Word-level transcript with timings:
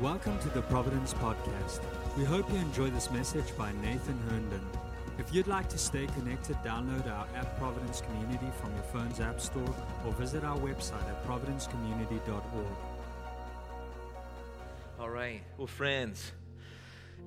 Welcome 0.00 0.38
to 0.38 0.48
the 0.48 0.62
Providence 0.62 1.12
Podcast. 1.12 1.80
We 2.16 2.24
hope 2.24 2.50
you 2.50 2.56
enjoy 2.56 2.88
this 2.88 3.10
message 3.10 3.54
by 3.58 3.70
Nathan 3.82 4.18
Herndon. 4.30 4.64
If 5.18 5.34
you'd 5.34 5.46
like 5.46 5.68
to 5.68 5.76
stay 5.76 6.06
connected, 6.06 6.56
download 6.64 7.06
our 7.06 7.26
app 7.36 7.58
Providence 7.58 8.00
Community 8.00 8.46
from 8.62 8.72
your 8.72 8.82
phone's 8.84 9.20
app 9.20 9.42
store 9.42 9.74
or 10.06 10.12
visit 10.12 10.42
our 10.42 10.56
website 10.56 11.06
at 11.06 11.22
providencecommunity.org. 11.26 12.66
All 14.98 15.10
right. 15.10 15.42
Well, 15.58 15.66
friends, 15.66 16.32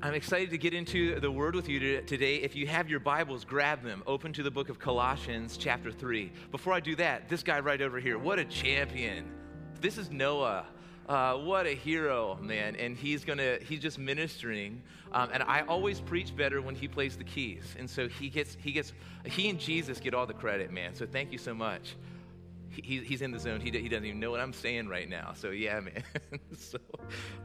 I'm 0.02 0.16
excited 0.16 0.50
to 0.50 0.58
get 0.58 0.74
into 0.74 1.20
the 1.20 1.30
word 1.30 1.54
with 1.54 1.70
you 1.70 2.02
today. 2.02 2.38
If 2.38 2.56
you 2.56 2.66
have 2.66 2.90
your 2.90 3.00
Bibles, 3.00 3.46
grab 3.46 3.84
them. 3.84 4.02
Open 4.08 4.34
to 4.34 4.42
the 4.42 4.50
book 4.50 4.70
of 4.70 4.80
Colossians, 4.80 5.58
chapter 5.58 5.92
3. 5.92 6.32
Before 6.50 6.74
I 6.74 6.80
do 6.80 6.96
that, 6.96 7.30
this 7.30 7.44
guy 7.44 7.60
right 7.60 7.84
over 7.84 8.00
here, 8.00 8.18
what 8.18 8.40
a 8.40 8.46
champion. 8.46 9.32
This 9.80 10.00
is 10.00 10.10
Noah. 10.10 10.66
Uh, 11.08 11.36
what 11.36 11.66
a 11.66 11.76
hero, 11.76 12.38
man. 12.42 12.76
And 12.78 12.96
he's 12.96 13.26
gonna, 13.26 13.58
he's 13.68 13.80
just 13.82 14.00
ministering. 14.00 14.82
Um, 15.12 15.30
and 15.34 15.44
I 15.44 15.62
always 15.62 16.00
preach 16.00 16.36
better 16.36 16.62
when 16.62 16.76
he 16.76 16.88
plays 16.88 17.18
the 17.18 17.24
keys. 17.24 17.76
And 17.78 17.90
so 17.90 18.08
he 18.08 18.30
gets, 18.30 18.58
he 18.60 18.72
gets, 18.72 18.94
he 19.26 19.50
and 19.50 19.60
Jesus 19.60 20.00
get 20.00 20.14
all 20.14 20.26
the 20.26 20.34
credit, 20.34 20.72
man. 20.72 20.96
So 20.96 21.06
thank 21.06 21.32
you 21.32 21.38
so 21.38 21.54
much 21.54 21.96
he, 22.82 23.00
he's 23.00 23.22
in 23.22 23.32
the 23.32 23.40
zone. 23.40 23.62
He, 23.62 23.72
he 23.72 23.90
doesn't 23.90 24.06
even 24.06 24.20
know 24.20 24.32
what 24.32 24.40
I'm 24.40 24.54
saying 24.54 24.88
right 24.88 25.08
now. 25.08 25.34
So, 25.36 25.52
yeah, 25.52 25.80
man. 25.80 26.04
so, 26.58 26.78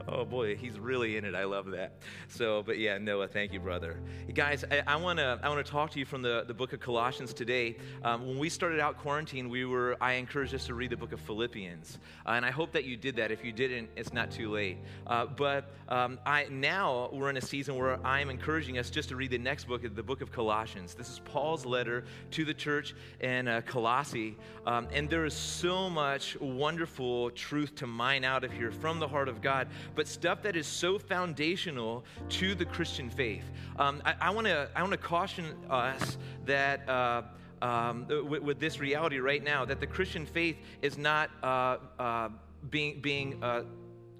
oh 0.07 0.25
boy, 0.25 0.55
he's 0.55 0.79
really 0.79 1.17
in 1.17 1.25
it. 1.25 1.35
I 1.35 1.43
love 1.43 1.67
that. 1.71 2.01
So, 2.27 2.63
but 2.63 2.79
yeah, 2.79 2.97
Noah, 2.97 3.27
thank 3.27 3.53
you, 3.53 3.59
brother. 3.59 3.99
Guys, 4.33 4.63
I, 4.87 4.95
want 4.95 5.19
to 5.19 5.39
I 5.43 5.49
wanna 5.49 5.63
talk 5.63 5.91
to 5.91 5.99
you 5.99 6.05
from 6.05 6.21
the, 6.21 6.43
the 6.47 6.53
book 6.53 6.73
of 6.73 6.79
Colossians 6.79 7.33
today. 7.33 7.77
Um, 8.03 8.27
when 8.27 8.39
we 8.39 8.49
started 8.49 8.79
out 8.79 8.97
quarantine, 8.97 9.49
we 9.49 9.65
were, 9.65 9.97
I 10.01 10.13
encouraged 10.13 10.53
us 10.55 10.65
to 10.67 10.73
read 10.73 10.89
the 10.89 10.97
book 10.97 11.11
of 11.11 11.19
Philippians. 11.21 11.99
Uh, 12.25 12.31
and 12.31 12.45
I 12.45 12.51
hope 12.51 12.71
that 12.71 12.85
you 12.85 12.97
did 12.97 13.15
that. 13.17 13.31
If 13.31 13.43
you 13.43 13.51
didn't, 13.51 13.89
it's 13.95 14.13
not 14.13 14.31
too 14.31 14.49
late. 14.49 14.77
Uh, 15.07 15.25
but 15.25 15.71
um, 15.89 16.19
I, 16.25 16.47
now 16.49 17.09
we're 17.11 17.29
in 17.29 17.37
a 17.37 17.41
season 17.41 17.77
where 17.77 18.05
I'm 18.05 18.29
encouraging 18.29 18.77
us 18.77 18.89
just 18.89 19.09
to 19.09 19.15
read 19.15 19.31
the 19.31 19.37
next 19.37 19.65
book, 19.65 19.81
the 19.83 20.03
book 20.03 20.21
of 20.21 20.31
Colossians. 20.31 20.93
This 20.93 21.09
is 21.09 21.19
Paul's 21.19 21.65
letter 21.65 22.05
to 22.31 22.45
the 22.45 22.53
church 22.53 22.95
in 23.19 23.47
uh, 23.47 23.61
Colossae. 23.65 24.37
Um, 24.65 24.87
and 24.93 25.09
there 25.09 25.18
there 25.19 25.25
is 25.25 25.33
so 25.33 25.89
much 25.89 26.39
wonderful 26.39 27.29
truth 27.31 27.75
to 27.75 27.85
mine 27.85 28.23
out 28.23 28.45
of 28.45 28.53
here 28.53 28.71
from 28.71 28.99
the 28.99 29.07
heart 29.09 29.27
of 29.27 29.41
God, 29.41 29.67
but 29.93 30.07
stuff 30.07 30.41
that 30.43 30.55
is 30.55 30.65
so 30.65 30.97
foundational 30.97 32.05
to 32.29 32.55
the 32.55 32.63
Christian 32.63 33.09
faith. 33.09 33.43
Um, 33.77 34.01
I 34.05 34.29
want 34.29 34.47
to 34.47 34.69
I 34.73 34.81
want 34.81 34.93
to 34.93 34.97
caution 34.97 35.45
us 35.69 36.17
that. 36.45 36.87
Uh, 36.87 37.23
um, 37.61 38.07
with, 38.07 38.41
with, 38.41 38.59
this 38.61 38.79
reality 38.79 39.19
right 39.19 39.43
now, 39.43 39.65
that 39.65 39.81
the 39.81 39.85
Christian 39.85 40.25
faith 40.25 40.55
is 40.81 40.97
not 40.97 41.29
uh, 41.43 41.75
uh, 41.99 42.29
being, 42.69 43.01
being 43.01 43.43
uh, 43.43 43.63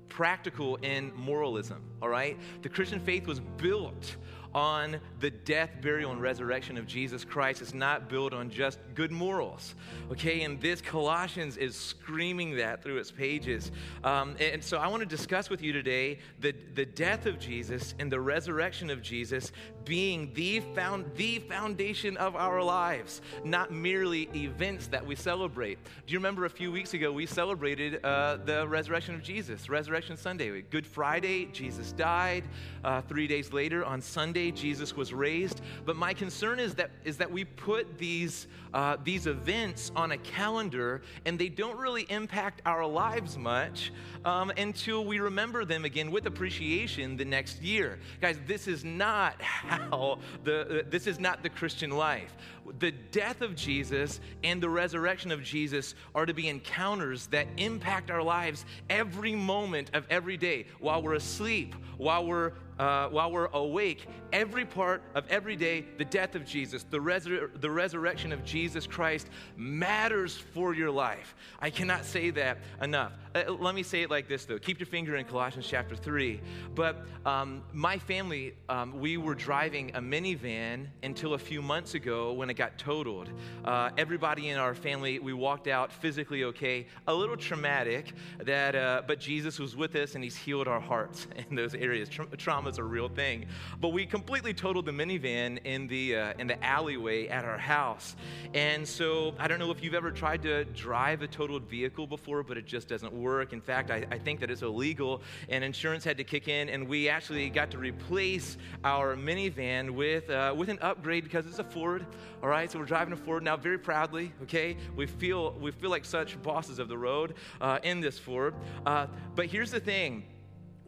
practical 0.10 0.76
in 0.76 1.14
moralism, 1.16 1.82
all 2.02 2.10
right? 2.10 2.38
The 2.64 2.68
Christian 2.68 3.00
faith 3.00 3.28
was 3.28 3.40
built 3.40 4.18
on 4.54 5.00
the 5.20 5.30
death, 5.30 5.70
burial, 5.82 6.12
and 6.12 6.22
resurrection 6.22 6.78
of 6.78 6.88
Jesus 6.88 7.24
Christ. 7.24 7.62
It's 7.62 7.74
not 7.74 8.10
built 8.10 8.34
on 8.34 8.50
just 8.50 8.80
good 8.96 9.12
morals. 9.12 9.76
Okay, 10.12 10.42
and 10.42 10.60
this 10.60 10.82
Colossians 10.82 11.58
is 11.58 11.76
screaming 11.76 12.58
that 12.58 12.82
through 12.82 12.98
its 12.98 13.12
pages. 13.12 13.72
Um, 14.04 14.36
and 14.40 14.64
so 14.64 14.78
I 14.78 14.88
want 14.88 15.02
to 15.02 15.06
discuss 15.06 15.50
with 15.50 15.62
you 15.62 15.74
today 15.74 16.20
the, 16.40 16.56
the 16.74 16.86
death 16.86 17.26
of 17.26 17.40
Jesus 17.40 17.94
and 18.00 18.12
the 18.12 18.20
resurrection 18.20 18.90
of 18.90 19.02
Jesus 19.02 19.52
being 19.86 20.32
the, 20.34 20.62
found, 20.76 21.06
the 21.16 21.40
foundation 21.40 22.18
of 22.18 22.36
our 22.36 22.64
lives, 22.64 23.22
not 23.44 23.72
merely 23.72 24.30
events 24.36 24.88
that 24.88 25.06
we 25.06 25.16
celebrate. 25.16 25.78
Do 26.08 26.14
you 26.14 26.20
remember 26.20 26.46
a 26.46 26.50
few 26.50 26.72
weeks 26.72 26.94
ago 26.94 27.12
we 27.12 27.26
celebrated 27.26 28.04
uh, 28.04 28.38
the 28.38 28.68
resurrection 28.68 29.16
of 29.16 29.22
Jesus, 29.22 29.70
Resurrection 29.70 30.18
Sunday? 30.18 30.62
Good 30.62 30.88
Friday, 30.88 31.46
Jesus 31.46 31.92
died. 31.92 32.44
Uh, 32.84 33.02
three 33.02 33.28
days 33.28 33.52
later, 33.52 33.84
on 33.84 34.02
Sunday, 34.02 34.39
day 34.40 34.52
Jesus 34.52 34.96
was 34.96 35.14
raised. 35.14 35.62
But 35.86 35.96
my 35.96 36.14
concern 36.14 36.60
is 36.60 36.76
that, 36.76 36.92
is 37.04 37.18
that 37.18 37.30
we 37.30 37.44
put 37.44 37.98
these, 37.98 38.48
uh, 38.74 38.98
these 39.04 39.28
events 39.28 39.92
on 39.96 40.12
a 40.12 40.18
calendar 40.18 41.02
and 41.26 41.38
they 41.38 41.50
don't 41.50 41.78
really 41.78 42.06
impact 42.10 42.62
our 42.66 42.86
lives 42.86 43.38
much 43.38 43.92
um, 44.26 44.52
until 44.58 45.06
we 45.06 45.20
remember 45.20 45.66
them 45.66 45.86
again 45.86 46.10
with 46.12 46.26
appreciation 46.26 47.18
the 47.18 47.26
next 47.26 47.62
year. 47.62 48.00
Guys, 48.22 48.40
this 48.48 48.68
is 48.68 48.84
not 48.86 49.42
how 49.42 50.20
the, 50.44 50.80
uh, 50.80 50.84
this 50.90 51.06
is 51.08 51.20
not 51.20 51.44
the 51.44 51.50
Christian 51.50 51.92
life. 51.92 52.36
The 52.80 52.92
death 52.92 53.42
of 53.42 53.56
Jesus 53.56 54.20
and 54.44 54.62
the 54.62 54.70
resurrection 54.70 55.32
of 55.32 55.44
Jesus 55.44 55.96
are 56.14 56.26
to 56.26 56.34
be 56.34 56.48
encounters 56.48 57.28
that 57.28 57.48
impact 57.58 58.12
our 58.12 58.24
lives 58.24 58.66
every 58.90 59.36
moment 59.36 59.92
of 59.94 60.06
every 60.10 60.38
day 60.38 60.66
while 60.80 61.02
we're 61.02 61.16
asleep, 61.16 61.76
while 61.98 62.26
we're 62.26 62.54
uh, 62.80 63.10
while 63.10 63.30
we're 63.30 63.48
awake, 63.48 64.08
every 64.32 64.66
part 64.66 65.04
of 65.14 65.28
every 65.28 65.58
day, 65.58 65.86
the 65.98 66.06
death 66.06 66.34
of 66.34 66.46
Jesus, 66.46 66.84
the, 66.84 66.98
resur- 66.98 67.50
the 67.60 67.70
resurrection 67.70 68.32
of 68.32 68.46
Jesus 68.46 68.88
Christ 68.88 69.28
matters 69.58 70.38
for 70.54 70.74
your 70.74 70.90
life. 70.90 71.36
I 71.60 71.70
cannot 71.72 72.06
say 72.06 72.30
that 72.32 72.60
enough. 72.82 73.12
Uh, 73.36 73.52
let 73.52 73.76
me 73.76 73.84
say 73.84 74.02
it 74.04 74.10
like 74.10 74.30
this, 74.30 74.46
though. 74.46 74.58
Keep 74.58 74.80
your 74.80 74.88
finger 74.88 75.18
in 75.18 75.26
Colossians 75.26 75.68
chapter 75.68 75.96
3. 75.96 76.40
But 76.74 77.06
um, 77.26 77.64
my 77.74 77.98
family, 77.98 78.54
um, 78.70 79.00
we 79.00 79.18
were 79.18 79.36
driving 79.36 79.92
a 79.96 80.00
minivan 80.00 80.88
until 81.04 81.34
a 81.34 81.40
few 81.40 81.62
months 81.62 81.96
ago 81.96 82.32
when 82.32 82.50
it 82.50 82.54
got 82.60 82.78
totaled. 82.78 83.30
Uh, 83.64 83.90
everybody 83.98 84.50
in 84.50 84.58
our 84.58 84.76
family, 84.76 85.18
we 85.18 85.32
walked 85.32 85.70
out 85.70 85.94
physically 85.94 86.44
okay, 86.44 86.86
a 87.08 87.14
little 87.14 87.38
traumatic, 87.38 88.12
that, 88.44 88.76
uh, 88.76 89.02
but 89.08 89.18
Jesus 89.18 89.60
was 89.60 89.78
with 89.78 89.96
us 89.96 90.16
and 90.16 90.24
he's 90.24 90.36
healed 90.36 90.68
our 90.68 90.82
hearts 90.82 91.26
in 91.50 91.56
those 91.56 91.74
areas. 91.74 92.10
Tra- 92.10 92.28
trauma 92.36 92.70
is 92.70 92.78
a 92.78 92.84
real 92.84 93.08
thing. 93.08 93.46
But 93.80 93.90
we 93.90 94.06
completely 94.06 94.54
totaled 94.54 94.86
the 94.86 94.92
minivan 94.92 95.60
in 95.64 95.88
the, 95.88 96.18
uh, 96.18 96.34
in 96.38 96.48
the 96.48 96.62
alleyway 96.62 97.30
at 97.30 97.46
our 97.46 97.58
house. 97.58 98.18
And 98.54 98.86
so 98.86 99.34
I 99.40 99.48
don't 99.48 99.60
know 99.60 99.72
if 99.72 99.82
you've 99.82 99.94
ever 99.94 100.12
tried 100.12 100.42
to 100.42 100.66
drive 100.66 101.22
a 101.22 101.28
totaled 101.28 101.64
vehicle 101.64 102.08
before, 102.08 102.44
but 102.44 102.58
it 102.58 102.66
just 102.66 102.90
doesn't 102.90 103.14
work. 103.14 103.54
In 103.54 103.62
fact, 103.62 103.90
I, 103.90 104.06
I 104.12 104.18
think 104.18 104.42
that 104.42 104.52
it's 104.52 104.64
illegal, 104.64 105.22
and 105.48 105.64
insurance 105.64 106.04
had 106.04 106.18
to 106.18 106.26
kick 106.26 106.50
in, 106.50 106.68
and 106.68 106.90
we 106.90 107.08
actually 107.08 107.50
got 107.50 107.72
to 107.72 107.78
replace 107.78 108.58
our 108.84 109.16
minivan 109.16 109.92
with, 109.92 110.30
uh, 110.30 110.54
with 110.58 110.68
an 110.68 110.80
upgrade 110.82 111.24
because 111.24 111.48
it's 111.48 111.60
a 111.60 111.64
Ford. 111.64 112.06
All 112.50 112.56
right, 112.56 112.72
so 112.72 112.80
we're 112.80 112.86
driving 112.86 113.16
Ford 113.16 113.44
now 113.44 113.58
very 113.58 113.78
proudly, 113.78 114.34
okay? 114.42 114.76
We 114.96 115.06
feel, 115.06 115.52
we 115.62 115.70
feel 115.70 115.92
like 115.92 116.04
such 116.04 116.42
bosses 116.42 116.80
of 116.80 116.88
the 116.88 116.98
road 116.98 117.36
uh, 117.62 117.78
in 117.84 118.02
this 118.02 118.18
Ford. 118.18 118.56
Uh, 118.88 119.06
but 119.36 119.46
here's 119.46 119.70
the 119.70 119.80
thing 119.80 120.24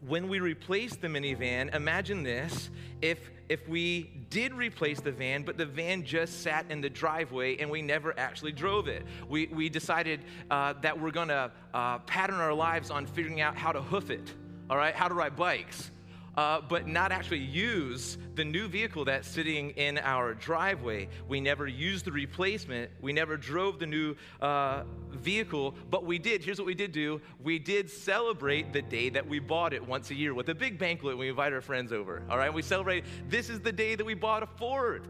when 0.04 0.26
we 0.26 0.40
replace 0.40 0.96
the 0.96 1.06
minivan, 1.06 1.72
imagine 1.72 2.24
this 2.24 2.68
if, 3.00 3.30
if 3.48 3.68
we 3.68 4.10
did 4.28 4.52
replace 4.52 4.98
the 4.98 5.12
van, 5.12 5.44
but 5.44 5.56
the 5.56 5.64
van 5.64 6.04
just 6.04 6.42
sat 6.42 6.66
in 6.68 6.80
the 6.80 6.90
driveway 6.90 7.56
and 7.58 7.70
we 7.70 7.80
never 7.80 8.12
actually 8.18 8.50
drove 8.50 8.88
it. 8.88 9.04
We, 9.28 9.46
we 9.46 9.68
decided 9.68 10.24
uh, 10.50 10.72
that 10.80 11.00
we're 11.00 11.12
gonna 11.12 11.52
uh, 11.72 12.00
pattern 12.00 12.40
our 12.40 12.54
lives 12.54 12.90
on 12.90 13.06
figuring 13.06 13.40
out 13.40 13.56
how 13.56 13.70
to 13.70 13.80
hoof 13.80 14.10
it, 14.10 14.34
all 14.68 14.76
right, 14.76 14.96
how 14.96 15.06
to 15.06 15.14
ride 15.14 15.36
bikes 15.36 15.92
uh, 16.36 16.60
but 16.68 16.86
not 16.86 17.12
actually 17.12 17.38
use 17.38 18.18
the 18.34 18.44
new 18.44 18.68
vehicle 18.68 19.04
that's 19.04 19.28
sitting 19.28 19.70
in 19.70 19.98
our 19.98 20.34
driveway. 20.34 21.08
We 21.28 21.40
never 21.40 21.66
used 21.66 22.04
the 22.04 22.12
replacement. 22.12 22.90
We 23.00 23.12
never 23.12 23.36
drove 23.36 23.78
the 23.78 23.86
new 23.86 24.16
uh, 24.40 24.84
vehicle, 25.10 25.74
but 25.90 26.04
we 26.04 26.18
did. 26.18 26.42
Here's 26.42 26.58
what 26.58 26.66
we 26.66 26.74
did 26.74 26.92
do 26.92 27.20
we 27.42 27.58
did 27.58 27.90
celebrate 27.90 28.72
the 28.72 28.82
day 28.82 29.10
that 29.10 29.26
we 29.26 29.38
bought 29.38 29.72
it 29.72 29.86
once 29.86 30.10
a 30.10 30.14
year 30.14 30.34
with 30.34 30.48
a 30.48 30.54
big 30.54 30.78
banquet. 30.78 31.16
We 31.16 31.28
invite 31.28 31.52
our 31.52 31.60
friends 31.60 31.92
over. 31.92 32.22
All 32.30 32.38
right, 32.38 32.52
we 32.52 32.62
celebrate 32.62 33.04
this 33.28 33.48
is 33.48 33.60
the 33.60 33.72
day 33.72 33.94
that 33.94 34.04
we 34.04 34.14
bought 34.14 34.42
a 34.42 34.46
Ford. 34.46 35.08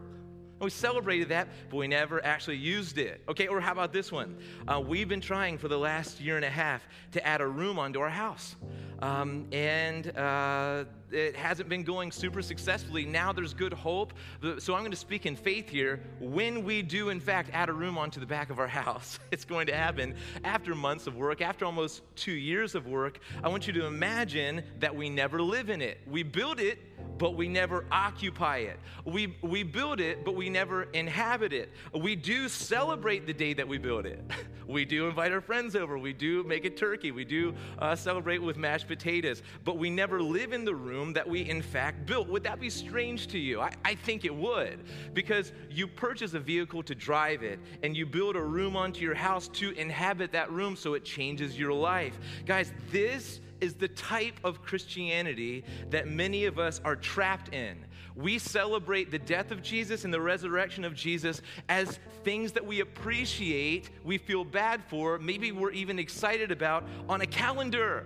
We 0.63 0.69
celebrated 0.69 1.29
that, 1.29 1.49
but 1.69 1.77
we 1.77 1.87
never 1.87 2.23
actually 2.23 2.55
used 2.55 2.97
it. 2.97 3.21
Okay, 3.27 3.47
or 3.47 3.59
how 3.59 3.73
about 3.73 3.91
this 3.91 4.11
one? 4.11 4.37
Uh, 4.65 4.79
we've 4.79 5.09
been 5.09 5.19
trying 5.19 5.57
for 5.57 5.67
the 5.67 5.77
last 5.77 6.21
year 6.21 6.37
and 6.37 6.45
a 6.45 6.49
half 6.49 6.87
to 7.11 7.27
add 7.27 7.41
a 7.41 7.47
room 7.47 7.77
onto 7.77 7.99
our 7.99 8.09
house. 8.09 8.55
Um, 8.99 9.47
and 9.51 10.15
uh, 10.17 10.85
it 11.13 11.35
hasn't 11.35 11.69
been 11.69 11.83
going 11.83 12.11
super 12.11 12.41
successfully. 12.41 13.05
Now 13.05 13.31
there's 13.31 13.53
good 13.53 13.73
hope. 13.73 14.13
So 14.59 14.73
I'm 14.73 14.81
going 14.81 14.91
to 14.91 14.97
speak 14.97 15.25
in 15.25 15.35
faith 15.35 15.69
here. 15.69 16.01
When 16.19 16.63
we 16.63 16.81
do, 16.81 17.09
in 17.09 17.19
fact, 17.19 17.49
add 17.53 17.69
a 17.69 17.73
room 17.73 17.97
onto 17.97 18.19
the 18.19 18.25
back 18.25 18.49
of 18.49 18.59
our 18.59 18.67
house, 18.83 19.19
it's 19.31 19.45
going 19.45 19.67
to 19.67 19.75
happen 19.75 20.15
after 20.43 20.75
months 20.75 21.07
of 21.07 21.15
work, 21.15 21.41
after 21.41 21.65
almost 21.65 22.01
two 22.15 22.33
years 22.33 22.75
of 22.75 22.87
work. 22.87 23.19
I 23.43 23.49
want 23.49 23.67
you 23.67 23.73
to 23.73 23.85
imagine 23.85 24.63
that 24.79 24.95
we 24.95 25.09
never 25.09 25.41
live 25.41 25.69
in 25.69 25.81
it. 25.81 25.99
We 26.07 26.23
build 26.23 26.59
it, 26.59 26.79
but 27.17 27.35
we 27.35 27.47
never 27.47 27.85
occupy 27.91 28.57
it. 28.57 28.79
We, 29.05 29.35
we 29.41 29.63
build 29.63 29.99
it, 29.99 30.25
but 30.25 30.35
we 30.35 30.49
never 30.49 30.83
inhabit 30.93 31.53
it. 31.53 31.71
We 31.93 32.15
do 32.15 32.49
celebrate 32.49 33.25
the 33.25 33.33
day 33.33 33.53
that 33.53 33.67
we 33.67 33.77
build 33.77 34.05
it. 34.05 34.21
We 34.65 34.85
do 34.85 35.09
invite 35.09 35.33
our 35.33 35.41
friends 35.41 35.75
over. 35.75 35.97
We 35.97 36.13
do 36.13 36.41
make 36.45 36.63
a 36.63 36.69
turkey. 36.69 37.11
We 37.11 37.25
do 37.25 37.53
uh, 37.79 37.97
celebrate 37.97 38.41
with 38.41 38.55
mashed 38.55 38.87
potatoes, 38.87 39.43
but 39.65 39.77
we 39.77 39.89
never 39.89 40.21
live 40.21 40.53
in 40.53 40.63
the 40.63 40.73
room 40.73 41.02
room 41.03 41.13
that 41.13 41.27
we 41.27 41.41
in 41.49 41.61
fact 41.61 42.05
built. 42.05 42.27
Would 42.29 42.43
that 42.43 42.59
be 42.59 42.69
strange 42.69 43.27
to 43.27 43.37
you? 43.37 43.59
I, 43.59 43.71
I 43.83 43.95
think 43.95 44.25
it 44.25 44.33
would, 44.33 44.79
because 45.13 45.51
you 45.69 45.87
purchase 45.87 46.33
a 46.33 46.39
vehicle 46.39 46.83
to 46.83 46.95
drive 46.95 47.43
it 47.43 47.59
and 47.83 47.95
you 47.95 48.05
build 48.05 48.35
a 48.35 48.41
room 48.41 48.75
onto 48.75 49.01
your 49.01 49.15
house 49.15 49.47
to 49.49 49.71
inhabit 49.71 50.31
that 50.31 50.51
room 50.51 50.75
so 50.75 50.93
it 50.93 51.03
changes 51.03 51.59
your 51.59 51.73
life. 51.73 52.17
Guys, 52.45 52.71
this 52.91 53.41
is 53.59 53.75
the 53.75 53.87
type 53.87 54.39
of 54.43 54.61
Christianity 54.61 55.63
that 55.89 56.07
many 56.07 56.45
of 56.45 56.59
us 56.59 56.81
are 56.83 56.95
trapped 56.95 57.53
in. 57.53 57.77
We 58.15 58.37
celebrate 58.37 59.09
the 59.09 59.19
death 59.19 59.51
of 59.51 59.63
Jesus 59.63 60.05
and 60.05 60.13
the 60.13 60.21
resurrection 60.21 60.85
of 60.85 60.93
Jesus 60.93 61.41
as 61.69 61.99
things 62.23 62.51
that 62.51 62.65
we 62.65 62.81
appreciate, 62.81 63.89
we 64.03 64.17
feel 64.17 64.43
bad 64.43 64.83
for, 64.83 65.17
maybe 65.17 65.51
we're 65.51 65.71
even 65.71 65.97
excited 65.97 66.51
about 66.51 66.83
on 67.09 67.21
a 67.21 67.25
calendar. 67.25 68.05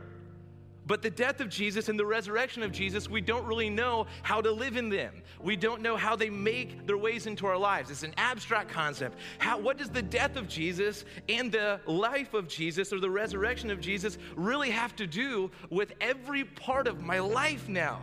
But 0.88 1.02
the 1.02 1.10
death 1.10 1.42
of 1.42 1.50
Jesus 1.50 1.90
and 1.90 2.00
the 2.00 2.06
resurrection 2.06 2.64
of 2.64 2.72
Jesus, 2.72 3.10
we 3.10 3.20
don't 3.20 3.46
really 3.46 3.70
know 3.70 4.08
how 4.24 4.42
to 4.42 4.50
live 4.50 4.78
in 4.78 4.88
them. 4.88 5.22
We 5.42 5.58
don't 5.58 5.82
know 5.82 5.98
how 5.98 6.16
they 6.16 6.30
make 6.30 6.88
their 6.88 6.98
ways 6.98 7.28
into 7.28 7.46
our 7.46 7.58
lives. 7.58 7.92
It's 7.92 8.04
an 8.04 8.14
abstract 8.16 8.70
concept. 8.70 9.20
How, 9.38 9.60
what 9.60 9.78
does 9.78 9.90
the 9.90 10.02
death 10.02 10.38
of 10.38 10.48
Jesus 10.48 11.04
and 11.28 11.52
the 11.52 11.82
life 11.86 12.34
of 12.34 12.48
Jesus 12.48 12.94
or 12.94 13.02
the 13.02 13.10
resurrection 13.10 13.70
of 13.70 13.82
Jesus 13.82 14.18
really 14.38 14.70
have 14.70 14.96
to 14.96 15.06
do 15.06 15.52
with 15.70 15.92
every 16.00 16.46
part 16.46 16.88
of 16.88 17.02
my 17.02 17.20
life 17.20 17.68
now? 17.68 18.00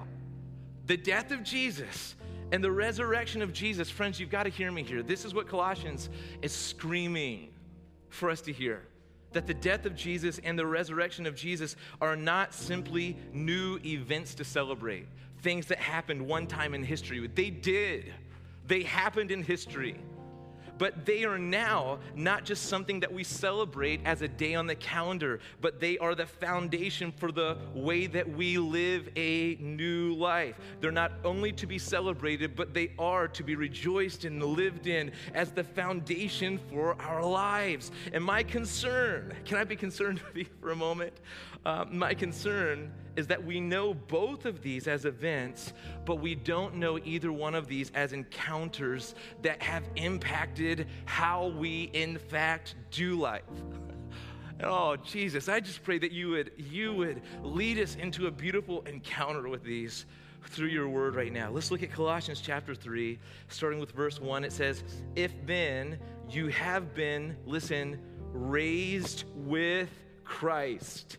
The 0.86 0.98
death 0.98 1.31
of 1.31 1.42
Jesus 1.42 2.16
and 2.52 2.62
the 2.62 2.70
resurrection 2.70 3.40
of 3.40 3.54
Jesus. 3.54 3.88
Friends, 3.88 4.20
you've 4.20 4.28
got 4.28 4.42
to 4.42 4.50
hear 4.50 4.70
me 4.70 4.82
here. 4.82 5.02
This 5.02 5.25
is 5.25 5.32
what 5.32 5.48
Colossians 5.48 6.10
is 6.42 6.52
screaming 6.52 7.48
for 8.10 8.28
us 8.28 8.42
to 8.42 8.52
hear 8.52 8.82
that 9.34 9.46
the 9.46 9.54
death 9.54 9.84
of 9.86 9.94
Jesus 9.94 10.40
and 10.42 10.58
the 10.58 10.66
resurrection 10.66 11.26
of 11.26 11.36
Jesus 11.36 11.76
are 12.00 12.16
not 12.16 12.54
simply 12.54 13.16
new 13.32 13.78
events 13.84 14.34
to 14.36 14.44
celebrate, 14.44 15.06
things 15.42 15.66
that 15.66 15.78
happened 15.78 16.26
one 16.26 16.46
time 16.46 16.75
in 16.75 16.82
history. 16.82 17.26
They 17.26 17.50
did, 17.50 18.12
they 18.66 18.82
happened 18.82 19.31
in 19.31 19.42
history 19.42 19.96
but 20.79 21.06
they 21.06 21.25
are 21.25 21.38
now 21.38 21.99
not 22.15 22.44
just 22.44 22.67
something 22.67 23.00
that 23.00 23.12
we 23.12 23.25
celebrate 23.25 24.00
as 24.05 24.23
a 24.23 24.29
day 24.29 24.55
on 24.55 24.67
the 24.67 24.75
calendar, 24.75 25.41
but 25.61 25.81
they 25.81 25.99
are 25.99 26.15
the 26.15 26.26
foundation 26.26 27.12
for 27.12 27.32
the 27.32 27.56
way 27.75 28.06
that 28.06 28.29
we 28.29 28.59
live 28.59 29.09
a 29.17 29.56
new 29.61 30.15
life. 30.15 30.59
They're 30.81 30.91
not 30.91 31.12
only 31.25 31.53
to 31.53 31.67
be 31.67 31.79
celebrated, 31.79 32.56
but 32.56 32.75
they 32.75 32.93
are 32.99 33.29
to 33.29 33.43
be 33.43 33.56
rejoiced 33.56 34.25
and 34.25 34.43
lived 34.43 34.87
in 34.87 35.12
as 35.35 35.50
the 35.53 35.65
foundation 35.65 36.59
for 36.71 37.00
our 37.00 37.25
lives. 37.25 37.91
And 38.12 38.25
my 38.25 38.43
concern, 38.43 39.35
can 39.44 39.59
I 39.59 39.65
be 39.65 39.77
concerned 39.77 40.20
with 40.27 40.37
you 40.37 40.47
for 40.61 40.70
a 40.70 40.77
moment? 40.77 41.15
Uh, 41.64 41.84
my 41.90 42.12
concern 42.12 42.93
is 43.16 43.26
that 43.28 43.43
we 43.43 43.61
know 43.61 43.94
both 43.94 44.44
of 44.44 44.61
these 44.61 44.87
as 44.87 45.05
events, 45.05 45.72
but 46.05 46.16
we 46.16 46.34
don't 46.34 46.75
know 46.76 46.99
either 47.05 47.32
one 47.32 47.55
of 47.55 47.66
these 47.69 47.90
as 47.94 48.12
encounters 48.12 49.14
that 49.43 49.62
have 49.62 49.84
impacted 49.96 50.87
how 51.06 51.49
we, 51.49 51.84
in 51.93 52.19
fact, 52.19 52.75
do 52.90 53.19
life. 53.19 53.43
Oh, 54.62 54.94
Jesus, 54.96 55.49
I 55.49 55.58
just 55.58 55.82
pray 55.82 55.99
that 55.99 56.12
you 56.12 56.31
would, 56.31 56.52
you 56.56 56.94
would 56.94 57.22
lead 57.43 57.76
us 57.76 57.96
into 57.96 58.28
a 58.28 58.31
beautiful 58.31 58.82
encounter 58.82 59.49
with 59.49 59.64
these 59.64 60.06
through 60.44 60.69
your 60.69 60.88
word 60.88 61.17
right 61.17 61.32
now. 61.32 61.50
Let's 61.50 61.72
look 61.72 61.82
at 61.82 61.90
Colossians 61.90 62.40
chapter 62.40 62.72
3, 62.72 63.19
starting 63.49 63.81
with 63.81 63.90
verse 63.90 64.20
1. 64.20 64.44
It 64.44 64.52
says, 64.52 64.84
If 65.17 65.32
then 65.44 65.99
you 66.31 66.49
have 66.49 66.94
been, 66.94 67.37
listen, 67.44 67.99
raised 68.32 69.25
with 69.34 69.90
Christ 70.22 71.19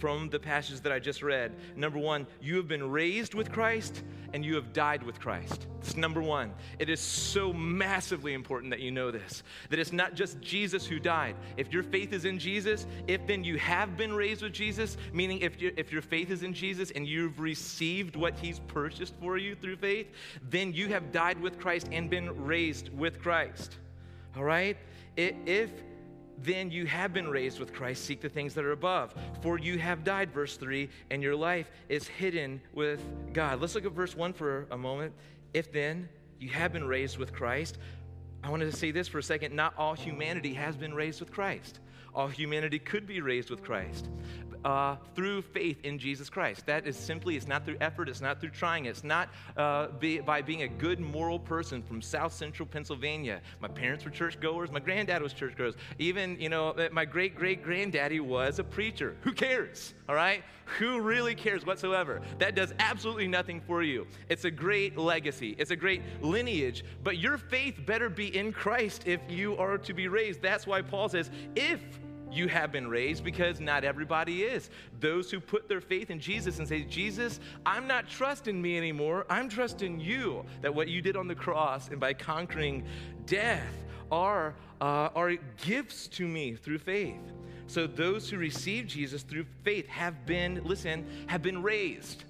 from 0.00 0.30
the 0.30 0.38
passage 0.38 0.80
that 0.80 0.92
I 0.92 0.98
just 0.98 1.22
read. 1.22 1.52
Number 1.76 1.98
one, 1.98 2.26
you 2.40 2.56
have 2.56 2.66
been 2.66 2.90
raised 2.90 3.34
with 3.34 3.52
Christ 3.52 4.02
and 4.32 4.44
you 4.44 4.54
have 4.54 4.72
died 4.72 5.02
with 5.02 5.20
Christ. 5.20 5.66
It's 5.80 5.96
number 5.96 6.22
one. 6.22 6.52
It 6.78 6.88
is 6.88 7.00
so 7.00 7.52
massively 7.52 8.32
important 8.32 8.70
that 8.70 8.80
you 8.80 8.90
know 8.90 9.10
this 9.10 9.42
that 9.68 9.78
it's 9.78 9.92
not 9.92 10.14
just 10.14 10.40
Jesus 10.40 10.86
who 10.86 10.98
died. 10.98 11.36
If 11.58 11.72
your 11.72 11.82
faith 11.82 12.12
is 12.12 12.24
in 12.24 12.38
Jesus, 12.38 12.86
if 13.06 13.26
then 13.26 13.44
you 13.44 13.58
have 13.58 13.96
been 13.96 14.12
raised 14.12 14.42
with 14.42 14.52
Jesus, 14.52 14.96
meaning 15.12 15.40
if, 15.40 15.60
you, 15.60 15.72
if 15.76 15.92
your 15.92 16.02
faith 16.02 16.30
is 16.30 16.42
in 16.42 16.54
Jesus 16.54 16.90
and 16.92 17.06
you've 17.06 17.38
received 17.38 18.16
what 18.16 18.38
he's 18.38 18.60
purchased 18.60 19.14
for 19.20 19.36
you 19.36 19.54
through 19.54 19.76
faith, 19.76 20.06
then 20.48 20.72
you 20.72 20.88
have 20.88 21.12
died 21.12 21.38
with 21.40 21.58
Christ 21.58 21.88
and 21.92 22.08
been 22.08 22.44
raised 22.44 22.88
with 22.96 23.20
Christ. 23.20 23.76
All 24.36 24.44
right? 24.44 24.78
If 25.16 25.70
then 26.42 26.70
you 26.70 26.86
have 26.86 27.12
been 27.12 27.28
raised 27.28 27.60
with 27.60 27.72
Christ. 27.72 28.04
Seek 28.04 28.20
the 28.20 28.28
things 28.28 28.54
that 28.54 28.64
are 28.64 28.72
above. 28.72 29.14
For 29.42 29.58
you 29.58 29.78
have 29.78 30.04
died, 30.04 30.32
verse 30.32 30.56
3, 30.56 30.88
and 31.10 31.22
your 31.22 31.36
life 31.36 31.70
is 31.88 32.06
hidden 32.08 32.60
with 32.72 33.02
God. 33.32 33.60
Let's 33.60 33.74
look 33.74 33.84
at 33.84 33.92
verse 33.92 34.16
1 34.16 34.32
for 34.32 34.66
a 34.70 34.76
moment. 34.76 35.12
If 35.52 35.72
then 35.72 36.08
you 36.38 36.48
have 36.50 36.72
been 36.72 36.86
raised 36.86 37.18
with 37.18 37.32
Christ, 37.32 37.78
I 38.42 38.50
wanted 38.50 38.70
to 38.70 38.76
say 38.76 38.90
this 38.90 39.08
for 39.08 39.18
a 39.18 39.22
second. 39.22 39.54
Not 39.54 39.74
all 39.76 39.94
humanity 39.94 40.54
has 40.54 40.76
been 40.76 40.94
raised 40.94 41.20
with 41.20 41.30
Christ. 41.30 41.80
All 42.14 42.28
humanity 42.28 42.78
could 42.78 43.06
be 43.06 43.20
raised 43.20 43.50
with 43.50 43.62
Christ 43.62 44.08
uh, 44.64 44.96
through 45.14 45.42
faith 45.42 45.78
in 45.84 45.98
Jesus 45.98 46.28
Christ. 46.28 46.66
That 46.66 46.86
is 46.86 46.96
simply, 46.96 47.36
it's 47.36 47.48
not 47.48 47.64
through 47.64 47.76
effort, 47.80 48.08
it's 48.08 48.20
not 48.20 48.40
through 48.40 48.50
trying, 48.50 48.86
it's 48.86 49.04
not 49.04 49.28
uh, 49.56 49.88
be, 49.88 50.20
by 50.20 50.42
being 50.42 50.62
a 50.62 50.68
good 50.68 51.00
moral 51.00 51.38
person 51.38 51.82
from 51.82 52.02
South 52.02 52.32
Central 52.32 52.66
Pennsylvania. 52.66 53.40
My 53.60 53.68
parents 53.68 54.04
were 54.04 54.10
churchgoers, 54.10 54.70
my 54.70 54.80
granddad 54.80 55.22
was 55.22 55.32
churchgoers. 55.32 55.74
Even, 55.98 56.38
you 56.40 56.48
know, 56.48 56.74
my 56.92 57.04
great 57.04 57.34
great 57.34 57.62
granddaddy 57.62 58.20
was 58.20 58.58
a 58.58 58.64
preacher. 58.64 59.16
Who 59.22 59.32
cares? 59.32 59.94
All 60.08 60.14
right? 60.14 60.42
Who 60.78 61.00
really 61.00 61.34
cares 61.34 61.66
whatsoever? 61.66 62.20
That 62.38 62.54
does 62.54 62.72
absolutely 62.78 63.26
nothing 63.26 63.60
for 63.60 63.82
you. 63.82 64.06
It's 64.28 64.44
a 64.44 64.50
great 64.50 64.96
legacy, 64.96 65.56
it's 65.58 65.70
a 65.70 65.76
great 65.76 66.02
lineage, 66.20 66.84
but 67.02 67.18
your 67.18 67.38
faith 67.38 67.80
better 67.86 68.08
be 68.08 68.36
in 68.36 68.52
Christ 68.52 69.02
if 69.06 69.20
you 69.28 69.56
are 69.56 69.78
to 69.78 69.94
be 69.94 70.08
raised. 70.08 70.42
That's 70.42 70.66
why 70.66 70.82
Paul 70.82 71.08
says, 71.08 71.30
if 71.56 71.80
you 72.32 72.48
have 72.48 72.72
been 72.72 72.88
raised 72.88 73.24
because 73.24 73.60
not 73.60 73.84
everybody 73.84 74.42
is. 74.42 74.70
Those 75.00 75.30
who 75.30 75.40
put 75.40 75.68
their 75.68 75.80
faith 75.80 76.10
in 76.10 76.20
Jesus 76.20 76.58
and 76.58 76.68
say, 76.68 76.82
Jesus, 76.82 77.40
I'm 77.66 77.86
not 77.86 78.08
trusting 78.08 78.60
me 78.60 78.76
anymore. 78.76 79.26
I'm 79.28 79.48
trusting 79.48 80.00
you. 80.00 80.44
That 80.62 80.74
what 80.74 80.88
you 80.88 81.02
did 81.02 81.16
on 81.16 81.28
the 81.28 81.34
cross 81.34 81.88
and 81.88 82.00
by 82.00 82.14
conquering 82.14 82.84
death 83.26 83.74
are, 84.10 84.54
uh, 84.80 85.10
are 85.14 85.36
gifts 85.64 86.08
to 86.08 86.26
me 86.26 86.54
through 86.54 86.78
faith. 86.78 87.20
So 87.66 87.86
those 87.86 88.28
who 88.28 88.36
receive 88.36 88.86
Jesus 88.86 89.22
through 89.22 89.46
faith 89.62 89.86
have 89.86 90.26
been, 90.26 90.60
listen, 90.64 91.06
have 91.26 91.42
been 91.42 91.62
raised. 91.62 92.24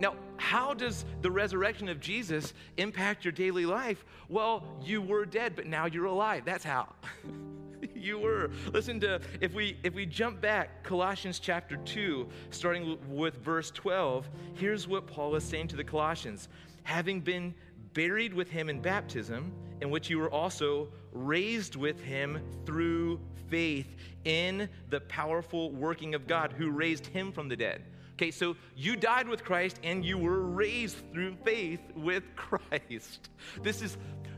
Now, 0.00 0.16
how 0.36 0.74
does 0.74 1.04
the 1.20 1.30
resurrection 1.30 1.88
of 1.88 2.00
Jesus 2.00 2.54
impact 2.76 3.24
your 3.24 3.32
daily 3.32 3.66
life? 3.66 4.04
Well, 4.28 4.64
you 4.82 5.00
were 5.00 5.24
dead, 5.24 5.54
but 5.54 5.66
now 5.66 5.86
you're 5.86 6.06
alive. 6.06 6.44
That's 6.44 6.64
how. 6.64 6.88
you 8.02 8.18
were. 8.18 8.50
Listen 8.72 9.00
to 9.00 9.20
if 9.40 9.54
we 9.54 9.76
if 9.82 9.94
we 9.94 10.06
jump 10.06 10.40
back 10.40 10.82
Colossians 10.82 11.38
chapter 11.38 11.76
2 11.76 12.28
starting 12.50 12.98
with 13.08 13.36
verse 13.36 13.70
12, 13.70 14.28
here's 14.54 14.88
what 14.88 15.06
Paul 15.06 15.34
is 15.36 15.44
saying 15.44 15.68
to 15.68 15.76
the 15.76 15.84
Colossians. 15.84 16.48
Having 16.84 17.20
been 17.20 17.54
buried 17.94 18.34
with 18.34 18.48
him 18.48 18.68
in 18.68 18.80
baptism, 18.80 19.52
in 19.80 19.90
which 19.90 20.08
you 20.08 20.18
were 20.18 20.30
also 20.30 20.88
raised 21.12 21.76
with 21.76 22.00
him 22.00 22.40
through 22.64 23.20
faith 23.48 23.96
in 24.24 24.68
the 24.88 25.00
powerful 25.00 25.70
working 25.72 26.14
of 26.14 26.26
God 26.26 26.52
who 26.52 26.70
raised 26.70 27.06
him 27.06 27.32
from 27.32 27.48
the 27.48 27.56
dead. 27.56 27.82
Okay, 28.14 28.30
so 28.30 28.56
you 28.76 28.96
died 28.96 29.28
with 29.28 29.44
Christ 29.44 29.80
and 29.82 30.04
you 30.04 30.16
were 30.16 30.40
raised 30.40 30.96
through 31.12 31.36
faith 31.44 31.80
with 31.94 32.24
Christ. 32.36 33.30
This 33.62 33.82
is 33.82 33.96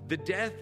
the 0.08 0.16
death 0.16 0.52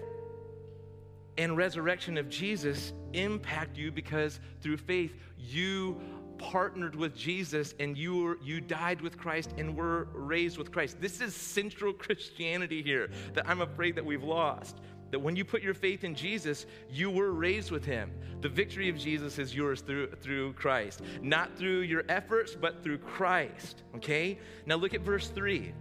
and 1.38 1.56
resurrection 1.56 2.18
of 2.18 2.28
Jesus 2.28 2.92
impact 3.12 3.76
you 3.76 3.90
because 3.90 4.40
through 4.60 4.76
faith 4.76 5.14
you 5.38 6.00
partnered 6.38 6.96
with 6.96 7.16
Jesus 7.16 7.74
and 7.78 7.96
you 7.96 8.16
were, 8.16 8.38
you 8.42 8.60
died 8.60 9.00
with 9.00 9.16
Christ 9.16 9.54
and 9.56 9.76
were 9.76 10.08
raised 10.12 10.58
with 10.58 10.72
Christ. 10.72 11.00
This 11.00 11.20
is 11.20 11.34
central 11.34 11.92
Christianity 11.92 12.82
here 12.82 13.10
that 13.34 13.48
I'm 13.48 13.60
afraid 13.60 13.94
that 13.96 14.04
we've 14.04 14.24
lost. 14.24 14.80
That 15.12 15.20
when 15.20 15.36
you 15.36 15.44
put 15.44 15.62
your 15.62 15.74
faith 15.74 16.04
in 16.04 16.14
Jesus, 16.14 16.66
you 16.90 17.10
were 17.10 17.32
raised 17.32 17.70
with 17.70 17.84
him. 17.84 18.10
The 18.40 18.48
victory 18.48 18.88
of 18.88 18.96
Jesus 18.96 19.38
is 19.38 19.54
yours 19.54 19.82
through, 19.82 20.10
through 20.22 20.54
Christ. 20.54 21.02
Not 21.20 21.56
through 21.56 21.80
your 21.80 22.02
efforts, 22.08 22.56
but 22.58 22.82
through 22.82 22.98
Christ. 22.98 23.82
Okay? 23.94 24.38
Now 24.64 24.76
look 24.76 24.94
at 24.94 25.02
verse 25.02 25.28
3. 25.28 25.74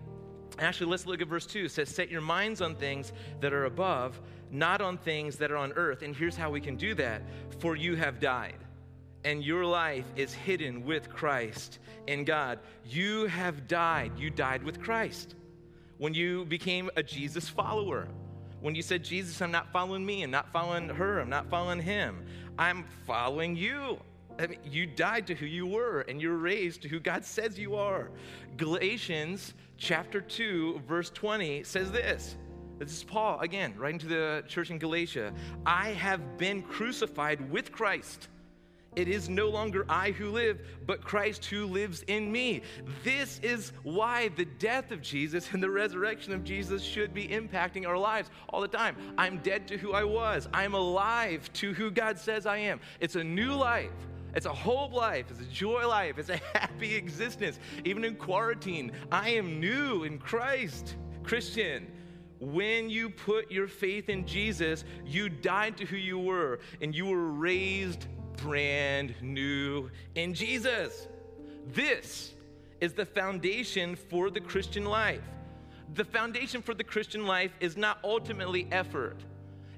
Actually, 0.59 0.91
let's 0.91 1.05
look 1.07 1.21
at 1.21 1.27
verse 1.27 1.45
2. 1.45 1.65
It 1.65 1.71
says, 1.71 1.89
Set 1.89 2.09
your 2.09 2.21
minds 2.21 2.61
on 2.61 2.75
things 2.75 3.13
that 3.39 3.53
are 3.53 3.65
above, 3.65 4.19
not 4.51 4.81
on 4.81 4.97
things 4.97 5.37
that 5.37 5.51
are 5.51 5.57
on 5.57 5.71
earth. 5.73 6.01
And 6.01 6.15
here's 6.15 6.35
how 6.35 6.49
we 6.51 6.61
can 6.61 6.75
do 6.75 6.93
that 6.95 7.21
for 7.59 7.75
you 7.75 7.95
have 7.95 8.19
died. 8.19 8.57
and 9.23 9.43
your 9.43 9.65
life 9.65 10.05
is 10.15 10.33
hidden 10.33 10.83
with 10.85 11.09
Christ 11.09 11.79
in 12.07 12.23
God. 12.25 12.59
You 12.85 13.25
have 13.27 13.67
died. 13.67 14.13
You 14.17 14.29
died 14.29 14.63
with 14.63 14.81
Christ 14.81 15.35
when 15.97 16.13
you 16.13 16.45
became 16.45 16.89
a 16.95 17.03
Jesus 17.03 17.47
follower. 17.47 18.07
When 18.61 18.75
you 18.75 18.81
said, 18.81 19.03
Jesus, 19.03 19.41
I'm 19.41 19.51
not 19.51 19.71
following 19.71 20.05
me, 20.05 20.23
I'm 20.23 20.31
not 20.31 20.51
following 20.51 20.87
her, 20.89 21.19
I'm 21.19 21.29
not 21.29 21.49
following 21.49 21.79
him, 21.81 22.25
I'm 22.59 22.85
following 23.07 23.55
you. 23.55 23.99
I 24.41 24.47
mean, 24.47 24.59
you 24.63 24.87
died 24.87 25.27
to 25.27 25.35
who 25.35 25.45
you 25.45 25.67
were 25.67 26.01
and 26.01 26.19
you're 26.19 26.37
raised 26.37 26.81
to 26.81 26.87
who 26.87 26.99
God 26.99 27.23
says 27.23 27.59
you 27.59 27.75
are. 27.75 28.09
Galatians 28.57 29.53
chapter 29.77 30.19
2, 30.19 30.81
verse 30.87 31.11
20 31.11 31.63
says 31.63 31.91
this. 31.91 32.37
This 32.79 32.91
is 32.93 33.03
Paul, 33.03 33.39
again, 33.41 33.75
writing 33.77 33.99
to 33.99 34.07
the 34.07 34.43
church 34.47 34.71
in 34.71 34.79
Galatia. 34.79 35.31
I 35.63 35.89
have 35.89 36.39
been 36.39 36.63
crucified 36.63 37.51
with 37.51 37.71
Christ. 37.71 38.29
It 38.95 39.07
is 39.07 39.29
no 39.29 39.47
longer 39.47 39.85
I 39.87 40.11
who 40.11 40.31
live, 40.31 40.59
but 40.87 41.03
Christ 41.03 41.45
who 41.45 41.67
lives 41.67 42.03
in 42.07 42.31
me. 42.31 42.63
This 43.03 43.39
is 43.43 43.71
why 43.83 44.29
the 44.29 44.45
death 44.45 44.91
of 44.91 45.01
Jesus 45.01 45.49
and 45.53 45.61
the 45.61 45.69
resurrection 45.69 46.33
of 46.33 46.43
Jesus 46.43 46.81
should 46.81 47.13
be 47.13 47.27
impacting 47.27 47.87
our 47.87 47.97
lives 47.97 48.31
all 48.49 48.59
the 48.59 48.67
time. 48.67 48.97
I'm 49.17 49.37
dead 49.37 49.67
to 49.67 49.77
who 49.77 49.93
I 49.93 50.03
was, 50.03 50.49
I'm 50.51 50.73
alive 50.73 51.53
to 51.53 51.73
who 51.73 51.91
God 51.91 52.17
says 52.17 52.47
I 52.47 52.57
am. 52.57 52.81
It's 52.99 53.15
a 53.15 53.23
new 53.23 53.53
life. 53.53 53.91
It's 54.33 54.45
a 54.45 54.53
hope 54.53 54.93
life. 54.93 55.25
It's 55.29 55.41
a 55.41 55.45
joy 55.45 55.87
life. 55.87 56.17
It's 56.17 56.29
a 56.29 56.37
happy 56.53 56.95
existence. 56.95 57.59
Even 57.85 58.03
in 58.03 58.15
quarantine, 58.15 58.91
I 59.11 59.31
am 59.31 59.59
new 59.59 60.03
in 60.03 60.17
Christ. 60.17 60.95
Christian, 61.23 61.87
when 62.39 62.89
you 62.89 63.09
put 63.09 63.51
your 63.51 63.67
faith 63.67 64.09
in 64.09 64.25
Jesus, 64.25 64.83
you 65.05 65.29
died 65.29 65.77
to 65.77 65.85
who 65.85 65.97
you 65.97 66.17
were 66.17 66.59
and 66.81 66.95
you 66.95 67.05
were 67.05 67.27
raised 67.31 68.07
brand 68.37 69.13
new 69.21 69.89
in 70.15 70.33
Jesus. 70.33 71.07
This 71.67 72.33
is 72.79 72.93
the 72.93 73.05
foundation 73.05 73.95
for 73.95 74.31
the 74.31 74.39
Christian 74.39 74.85
life. 74.85 75.21
The 75.93 76.05
foundation 76.05 76.61
for 76.61 76.73
the 76.73 76.83
Christian 76.83 77.27
life 77.27 77.51
is 77.59 77.77
not 77.77 77.99
ultimately 78.03 78.67
effort. 78.71 79.23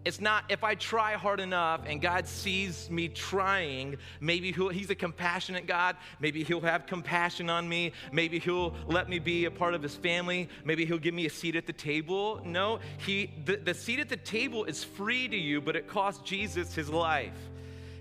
It's 0.05 0.19
not 0.19 0.43
if 0.49 0.63
I 0.63 0.75
try 0.75 1.13
hard 1.13 1.39
enough 1.39 1.81
and 1.85 2.01
God 2.01 2.27
sees 2.27 2.89
me 2.89 3.07
trying, 3.07 3.95
maybe 4.19 4.51
He's 4.51 4.89
a 4.89 4.95
compassionate 4.95 5.65
God. 5.65 5.95
Maybe 6.19 6.43
He'll 6.43 6.61
have 6.61 6.85
compassion 6.85 7.49
on 7.49 7.67
me. 7.69 7.93
Maybe 8.11 8.39
He'll 8.39 8.73
let 8.87 9.07
me 9.07 9.19
be 9.19 9.45
a 9.45 9.51
part 9.51 9.73
of 9.73 9.81
His 9.81 9.95
family. 9.95 10.49
Maybe 10.65 10.85
He'll 10.85 10.97
give 10.97 11.13
me 11.13 11.25
a 11.25 11.29
seat 11.29 11.55
at 11.55 11.65
the 11.65 11.73
table. 11.73 12.41
No, 12.45 12.79
he, 12.97 13.31
the, 13.45 13.57
the 13.57 13.73
seat 13.73 13.99
at 13.99 14.09
the 14.09 14.17
table 14.17 14.65
is 14.65 14.83
free 14.83 15.27
to 15.27 15.37
you, 15.37 15.61
but 15.61 15.75
it 15.75 15.87
costs 15.87 16.21
Jesus 16.23 16.75
His 16.75 16.89
life. 16.89 17.37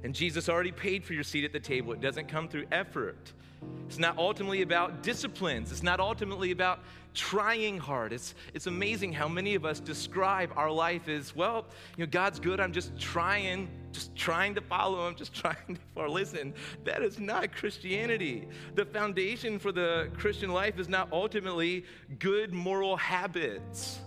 And 0.04 0.14
Jesus 0.14 0.49
already 0.49 0.73
paid 0.73 1.04
for 1.04 1.12
your 1.12 1.23
seat 1.23 1.44
at 1.44 1.52
the 1.52 1.61
table. 1.61 1.92
It 1.92 2.00
doesn't 2.00 2.26
come 2.26 2.49
through 2.49 2.66
effort. 2.73 3.32
It's 3.87 3.99
not 3.99 4.16
ultimately 4.16 4.62
about 4.62 5.02
disciplines. 5.02 5.71
It's 5.71 5.83
not 5.83 6.00
ultimately 6.00 6.50
about 6.50 6.81
trying 7.14 7.78
hard. 7.78 8.12
It's, 8.12 8.35
it's 8.54 8.66
amazing 8.66 9.12
how 9.12 9.28
many 9.28 9.54
of 9.54 9.66
us 9.66 9.81
describe 9.81 10.50
our 10.57 10.71
life 10.71 11.09
as, 11.09 11.37
well, 11.37 11.66
you 11.97 12.07
know, 12.07 12.11
God's 12.11 12.40
good. 12.40 12.59
I'm 12.59 12.73
just 12.73 12.99
trying, 12.99 13.69
just 13.92 14.16
trying 14.16 14.54
to 14.54 14.61
follow 14.62 15.07
Him, 15.07 15.14
just 15.14 15.35
trying 15.42 15.75
to 15.75 15.81
follow. 15.95 16.09
Listen, 16.09 16.54
that 16.85 17.02
is 17.02 17.19
not 17.19 17.54
Christianity. 17.54 18.49
The 18.75 18.87
foundation 18.87 19.59
for 19.59 19.73
the 19.73 20.11
Christian 20.16 20.50
life 20.50 20.78
is 20.78 20.88
not 20.88 21.09
ultimately 21.12 21.85
good 22.19 22.54
moral 22.54 22.97
habits 22.97 24.00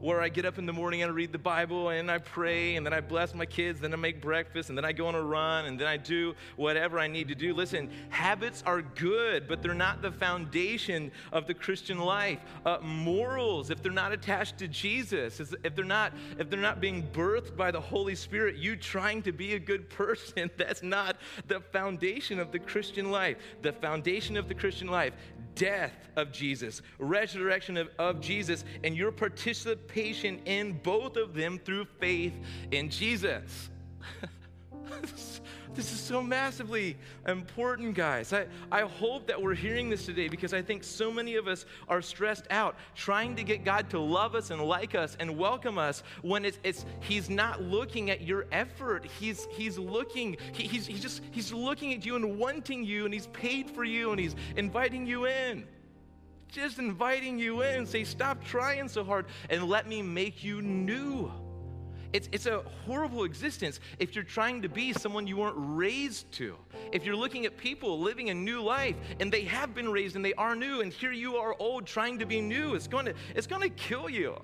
where 0.00 0.20
I 0.20 0.28
get 0.28 0.44
up 0.44 0.58
in 0.58 0.66
the 0.66 0.72
morning 0.72 1.02
and 1.02 1.10
I 1.10 1.14
read 1.14 1.32
the 1.32 1.38
Bible 1.38 1.88
and 1.88 2.10
I 2.10 2.18
pray 2.18 2.76
and 2.76 2.84
then 2.84 2.92
I 2.92 3.00
bless 3.00 3.34
my 3.34 3.46
kids, 3.46 3.80
then 3.80 3.92
I 3.92 3.96
make 3.96 4.20
breakfast 4.20 4.68
and 4.68 4.76
then 4.76 4.84
I 4.84 4.92
go 4.92 5.06
on 5.06 5.14
a 5.14 5.22
run 5.22 5.66
and 5.66 5.78
then 5.78 5.86
I 5.86 5.96
do 5.96 6.34
whatever 6.56 6.98
I 6.98 7.06
need 7.06 7.28
to 7.28 7.34
do. 7.34 7.54
Listen, 7.54 7.90
habits 8.10 8.62
are 8.66 8.82
good, 8.82 9.48
but 9.48 9.62
they're 9.62 9.74
not 9.74 10.02
the 10.02 10.12
foundation 10.12 11.10
of 11.32 11.46
the 11.46 11.54
Christian 11.54 11.98
life. 11.98 12.38
Uh, 12.64 12.78
morals, 12.82 13.70
if 13.70 13.82
they're 13.82 13.92
not 13.92 14.12
attached 14.12 14.58
to 14.58 14.68
Jesus, 14.68 15.40
if 15.40 15.74
they're 15.74 15.84
not 15.84 16.12
if 16.38 16.50
they're 16.50 16.60
not 16.60 16.80
being 16.80 17.02
birthed 17.12 17.56
by 17.56 17.70
the 17.70 17.80
Holy 17.80 18.14
Spirit, 18.14 18.56
you 18.56 18.76
trying 18.76 19.22
to 19.22 19.32
be 19.32 19.54
a 19.54 19.58
good 19.58 19.88
person, 19.96 20.50
that's 20.56 20.82
not 20.82 21.16
the 21.46 21.60
foundation 21.60 22.38
of 22.38 22.52
the 22.52 22.58
Christian 22.58 23.10
life. 23.10 23.36
The 23.62 23.72
foundation 23.72 24.36
of 24.36 24.48
the 24.48 24.54
Christian 24.54 24.88
life 24.88 25.14
death 25.56 26.08
of 26.14 26.30
Jesus, 26.30 26.82
resurrection 26.98 27.76
of, 27.76 27.88
of 27.98 28.20
Jesus, 28.20 28.64
and 28.84 28.96
your 28.96 29.10
participation 29.10 30.38
in 30.44 30.78
both 30.84 31.16
of 31.16 31.34
them 31.34 31.58
through 31.58 31.86
faith 31.98 32.34
in 32.70 32.88
Jesus. 32.88 33.70
this 35.76 35.92
is 35.92 36.00
so 36.00 36.22
massively 36.22 36.96
important, 37.28 37.94
guys. 37.94 38.32
I, 38.32 38.46
I 38.72 38.82
hope 38.82 39.26
that 39.26 39.40
we're 39.40 39.54
hearing 39.54 39.90
this 39.90 40.06
today 40.06 40.28
because 40.28 40.54
I 40.54 40.62
think 40.62 40.82
so 40.82 41.12
many 41.12 41.36
of 41.36 41.46
us 41.46 41.66
are 41.86 42.00
stressed 42.00 42.46
out 42.50 42.76
trying 42.94 43.36
to 43.36 43.44
get 43.44 43.64
God 43.64 43.90
to 43.90 44.00
love 44.00 44.34
us 44.34 44.50
and 44.50 44.60
like 44.62 44.94
us 44.94 45.16
and 45.20 45.36
welcome 45.36 45.76
us 45.76 46.02
when 46.22 46.44
it's, 46.44 46.58
it's 46.64 46.86
He's 47.00 47.28
not 47.28 47.62
looking 47.62 48.10
at 48.10 48.22
your 48.22 48.46
effort. 48.50 49.06
He's, 49.20 49.46
he's 49.52 49.78
looking, 49.78 50.38
he, 50.52 50.66
he's, 50.66 50.86
he's 50.86 51.00
just, 51.00 51.22
He's 51.30 51.52
looking 51.52 51.92
at 51.92 52.06
you 52.06 52.16
and 52.16 52.38
wanting 52.38 52.82
you 52.82 53.04
and 53.04 53.12
He's 53.12 53.26
paid 53.28 53.70
for 53.70 53.84
you 53.84 54.10
and 54.12 54.20
He's 54.20 54.34
inviting 54.56 55.06
you 55.06 55.26
in 55.26 55.66
just 56.48 56.78
inviting 56.78 57.38
you 57.38 57.62
in 57.62 57.84
say, 57.84 58.04
Stop 58.04 58.42
trying 58.44 58.88
so 58.88 59.04
hard 59.04 59.26
and 59.50 59.64
let 59.64 59.86
me 59.86 60.00
make 60.00 60.42
you 60.42 60.62
new. 60.62 61.30
It's, 62.16 62.30
it's 62.32 62.46
a 62.46 62.62
horrible 62.86 63.24
existence 63.24 63.78
if 63.98 64.14
you're 64.14 64.24
trying 64.24 64.62
to 64.62 64.70
be 64.70 64.94
someone 64.94 65.26
you 65.26 65.36
weren't 65.36 65.56
raised 65.58 66.32
to. 66.32 66.56
If 66.90 67.04
you're 67.04 67.14
looking 67.14 67.44
at 67.44 67.58
people 67.58 68.00
living 68.00 68.30
a 68.30 68.34
new 68.34 68.62
life 68.62 68.96
and 69.20 69.30
they 69.30 69.42
have 69.42 69.74
been 69.74 69.92
raised 69.92 70.16
and 70.16 70.24
they 70.24 70.32
are 70.32 70.56
new, 70.56 70.80
and 70.80 70.90
here 70.90 71.12
you 71.12 71.36
are 71.36 71.54
old 71.58 71.84
trying 71.86 72.18
to 72.20 72.24
be 72.24 72.40
new, 72.40 72.74
it's 72.74 72.88
going 72.88 73.04
to, 73.04 73.14
it's 73.34 73.46
going 73.46 73.60
to 73.60 73.68
kill 73.68 74.08
you. 74.08 74.34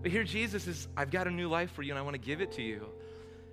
But 0.00 0.10
here 0.10 0.24
Jesus 0.24 0.66
is, 0.66 0.88
I've 0.96 1.10
got 1.10 1.26
a 1.26 1.30
new 1.30 1.50
life 1.50 1.70
for 1.72 1.82
you 1.82 1.92
and 1.92 1.98
I 1.98 2.02
want 2.02 2.14
to 2.14 2.20
give 2.20 2.40
it 2.40 2.50
to 2.52 2.62
you. 2.62 2.86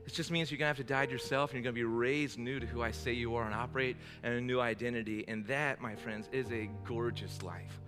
It 0.06 0.14
just 0.14 0.32
means 0.32 0.50
you're 0.50 0.58
going 0.58 0.74
to 0.74 0.78
have 0.80 0.88
to 0.88 0.94
die 0.94 1.06
to 1.06 1.12
yourself 1.12 1.52
and 1.52 1.58
you're 1.58 1.70
going 1.70 1.76
to 1.76 1.82
be 1.82 1.84
raised 1.84 2.40
new 2.40 2.62
to 2.62 2.66
who 2.66 2.82
I 2.82 2.92
say 2.92 3.12
you 3.12 3.36
are 3.36 3.44
and 3.44 3.54
operate 3.54 3.98
in 4.24 4.32
a 4.32 4.40
new 4.40 4.62
identity. 4.62 5.26
And 5.28 5.46
that, 5.48 5.82
my 5.82 5.98
friends, 5.98 6.30
is 6.32 6.50
a 6.54 6.70
gorgeous 6.86 7.44
life. 7.44 7.82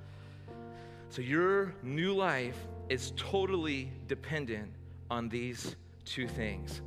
So 1.07 1.21
your 1.21 1.73
new 1.81 2.13
life 2.13 2.57
is 2.89 3.13
totally 3.15 3.89
dependent 4.09 4.73
on 5.11 5.27
these 5.27 5.75
two 6.05 6.25
things. 6.25 6.81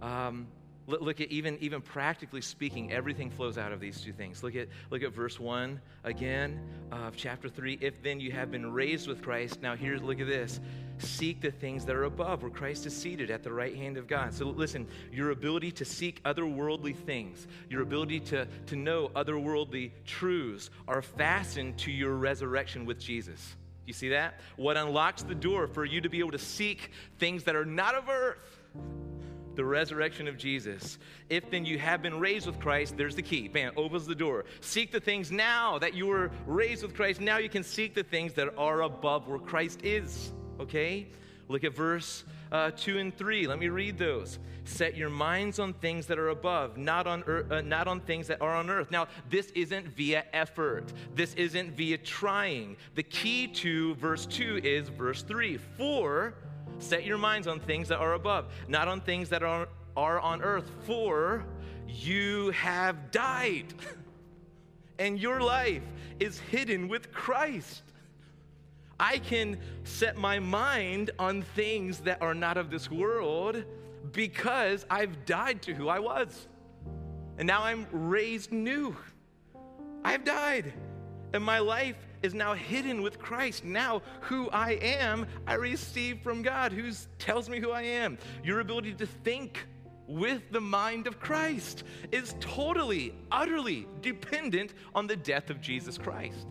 Um, 0.00 0.46
look 0.86 1.20
at 1.20 1.30
even 1.30 1.58
even 1.60 1.80
practically 1.80 2.40
speaking 2.40 2.92
everything 2.92 3.30
flows 3.30 3.58
out 3.58 3.72
of 3.72 3.80
these 3.80 4.00
two 4.00 4.12
things. 4.12 4.42
Look 4.42 4.54
at 4.54 4.68
look 4.90 5.02
at 5.02 5.12
verse 5.12 5.40
1 5.40 5.80
again 6.04 6.60
of 6.92 7.16
chapter 7.16 7.48
3 7.48 7.78
if 7.80 8.02
then 8.02 8.20
you 8.20 8.30
have 8.32 8.50
been 8.50 8.70
raised 8.70 9.08
with 9.08 9.22
christ 9.22 9.62
now 9.62 9.74
here's 9.74 10.02
look 10.02 10.20
at 10.20 10.26
this. 10.26 10.60
Seek 10.98 11.40
the 11.40 11.50
things 11.50 11.84
that 11.86 11.96
are 11.96 12.04
above 12.04 12.42
where 12.42 12.50
christ 12.50 12.86
is 12.86 12.94
seated 12.94 13.30
at 13.30 13.42
the 13.42 13.52
right 13.52 13.74
hand 13.74 13.96
of 13.96 14.06
god. 14.06 14.32
So 14.32 14.44
listen 14.44 14.86
your 15.10 15.30
ability 15.30 15.72
to 15.72 15.84
seek 15.84 16.22
otherworldly 16.22 16.94
things 16.94 17.48
your 17.68 17.82
ability 17.82 18.20
to 18.20 18.46
to 18.66 18.76
know 18.76 19.08
otherworldly 19.16 19.90
truths 20.04 20.70
are 20.86 21.02
fastened 21.02 21.78
to 21.78 21.90
your 21.90 22.12
resurrection 22.12 22.84
with 22.84 23.00
jesus 23.00 23.56
you 23.86 23.92
see 23.92 24.10
that? 24.10 24.40
What 24.56 24.76
unlocks 24.76 25.22
the 25.22 25.34
door 25.34 25.66
for 25.66 25.84
you 25.84 26.00
to 26.00 26.08
be 26.08 26.18
able 26.18 26.32
to 26.32 26.38
seek 26.38 26.90
things 27.18 27.44
that 27.44 27.56
are 27.56 27.64
not 27.64 27.94
of 27.94 28.08
earth? 28.08 28.58
The 29.54 29.64
resurrection 29.64 30.26
of 30.26 30.36
Jesus. 30.36 30.98
If 31.28 31.50
then 31.50 31.64
you 31.64 31.78
have 31.78 32.02
been 32.02 32.18
raised 32.18 32.46
with 32.46 32.58
Christ, 32.58 32.96
there's 32.96 33.14
the 33.14 33.22
key. 33.22 33.46
Bam, 33.46 33.72
opens 33.76 34.06
the 34.06 34.14
door. 34.14 34.46
Seek 34.60 34.90
the 34.90 35.00
things 35.00 35.30
now 35.30 35.78
that 35.78 35.94
you 35.94 36.06
were 36.06 36.32
raised 36.46 36.82
with 36.82 36.94
Christ. 36.94 37.20
Now 37.20 37.38
you 37.38 37.48
can 37.48 37.62
seek 37.62 37.94
the 37.94 38.02
things 38.02 38.32
that 38.34 38.56
are 38.58 38.82
above 38.82 39.28
where 39.28 39.38
Christ 39.38 39.80
is. 39.84 40.32
Okay? 40.58 41.08
Look 41.48 41.62
at 41.62 41.74
verse 41.74 42.24
uh, 42.54 42.70
2 42.70 42.98
and 42.98 43.16
3. 43.18 43.48
Let 43.48 43.58
me 43.58 43.68
read 43.68 43.98
those. 43.98 44.38
Set 44.64 44.96
your 44.96 45.10
minds 45.10 45.58
on 45.58 45.72
things 45.74 46.06
that 46.06 46.20
are 46.20 46.28
above, 46.28 46.76
not 46.76 47.08
on, 47.08 47.24
earth, 47.26 47.50
uh, 47.50 47.60
not 47.62 47.88
on 47.88 47.98
things 48.00 48.28
that 48.28 48.40
are 48.40 48.54
on 48.54 48.70
earth. 48.70 48.92
Now, 48.92 49.08
this 49.28 49.50
isn't 49.56 49.88
via 49.88 50.24
effort, 50.32 50.92
this 51.16 51.34
isn't 51.34 51.72
via 51.72 51.98
trying. 51.98 52.76
The 52.94 53.02
key 53.02 53.48
to 53.48 53.96
verse 53.96 54.24
2 54.26 54.60
is 54.62 54.88
verse 54.88 55.22
3. 55.22 55.58
For 55.76 56.34
set 56.78 57.04
your 57.04 57.18
minds 57.18 57.48
on 57.48 57.58
things 57.58 57.88
that 57.88 57.98
are 57.98 58.14
above, 58.14 58.46
not 58.68 58.86
on 58.86 59.00
things 59.00 59.28
that 59.30 59.42
are, 59.42 59.68
are 59.96 60.20
on 60.20 60.40
earth. 60.40 60.70
For 60.86 61.44
you 61.88 62.50
have 62.50 63.10
died, 63.10 63.74
and 65.00 65.18
your 65.18 65.40
life 65.40 65.82
is 66.20 66.38
hidden 66.38 66.86
with 66.86 67.12
Christ. 67.12 67.82
I 68.98 69.18
can 69.18 69.58
set 69.84 70.16
my 70.16 70.38
mind 70.38 71.10
on 71.18 71.42
things 71.42 72.00
that 72.00 72.22
are 72.22 72.34
not 72.34 72.56
of 72.56 72.70
this 72.70 72.90
world 72.90 73.64
because 74.12 74.86
I've 74.90 75.24
died 75.26 75.62
to 75.62 75.74
who 75.74 75.88
I 75.88 75.98
was. 75.98 76.48
And 77.38 77.46
now 77.46 77.62
I'm 77.62 77.86
raised 77.90 78.52
new. 78.52 78.96
I've 80.04 80.24
died. 80.24 80.72
And 81.32 81.42
my 81.42 81.58
life 81.58 81.96
is 82.22 82.32
now 82.32 82.54
hidden 82.54 83.02
with 83.02 83.18
Christ. 83.18 83.64
Now, 83.64 84.02
who 84.20 84.48
I 84.50 84.72
am, 84.72 85.26
I 85.46 85.54
receive 85.54 86.20
from 86.20 86.42
God, 86.42 86.72
who 86.72 86.90
tells 87.18 87.48
me 87.48 87.58
who 87.58 87.72
I 87.72 87.82
am. 87.82 88.18
Your 88.44 88.60
ability 88.60 88.94
to 88.94 89.06
think 89.06 89.66
with 90.06 90.42
the 90.50 90.60
mind 90.60 91.06
of 91.06 91.18
Christ, 91.20 91.84
is 92.12 92.34
totally, 92.40 93.14
utterly 93.30 93.86
dependent 94.02 94.74
on 94.94 95.06
the 95.06 95.16
death 95.16 95.50
of 95.50 95.60
Jesus 95.60 95.98
Christ. 95.98 96.46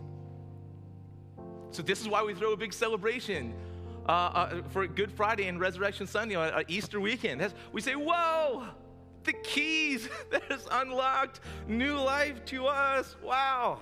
So, 1.74 1.82
this 1.82 2.00
is 2.00 2.06
why 2.06 2.22
we 2.22 2.34
throw 2.34 2.52
a 2.52 2.56
big 2.56 2.72
celebration 2.72 3.52
uh, 4.08 4.12
uh, 4.12 4.62
for 4.70 4.86
Good 4.86 5.10
Friday 5.10 5.48
and 5.48 5.58
Resurrection 5.58 6.06
Sunday 6.06 6.36
on 6.36 6.50
uh, 6.50 6.62
Easter 6.68 7.00
weekend. 7.00 7.40
That's, 7.40 7.52
we 7.72 7.80
say, 7.80 7.96
Whoa, 7.96 8.68
the 9.24 9.32
keys 9.32 10.08
that 10.30 10.44
has 10.44 10.68
unlocked 10.70 11.40
new 11.66 11.96
life 11.96 12.44
to 12.46 12.68
us. 12.68 13.16
Wow. 13.20 13.80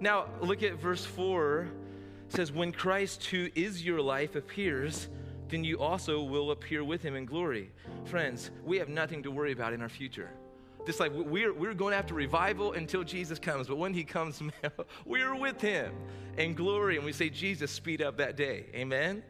Now, 0.00 0.28
look 0.40 0.62
at 0.62 0.80
verse 0.80 1.04
4. 1.04 1.68
It 2.28 2.32
says, 2.32 2.50
When 2.50 2.72
Christ, 2.72 3.26
who 3.26 3.50
is 3.54 3.84
your 3.84 4.00
life, 4.00 4.34
appears, 4.34 5.08
then 5.50 5.64
you 5.64 5.78
also 5.78 6.22
will 6.22 6.50
appear 6.50 6.82
with 6.82 7.02
him 7.02 7.14
in 7.14 7.26
glory. 7.26 7.72
Friends, 8.06 8.50
we 8.64 8.78
have 8.78 8.88
nothing 8.88 9.22
to 9.22 9.30
worry 9.30 9.52
about 9.52 9.74
in 9.74 9.82
our 9.82 9.90
future. 9.90 10.30
Just 10.86 11.00
like 11.00 11.12
we're, 11.12 11.52
we're 11.52 11.74
going 11.74 11.92
after 11.92 12.14
revival 12.14 12.72
until 12.72 13.02
Jesus 13.02 13.40
comes, 13.40 13.66
but 13.66 13.76
when 13.76 13.92
he 13.92 14.04
comes, 14.04 14.40
we're 15.04 15.34
with 15.34 15.60
him 15.60 15.92
in 16.38 16.54
glory. 16.54 16.96
And 16.96 17.04
we 17.04 17.12
say, 17.12 17.28
Jesus, 17.28 17.72
speed 17.72 18.00
up 18.00 18.18
that 18.18 18.36
day. 18.36 18.66
Amen? 18.72 19.24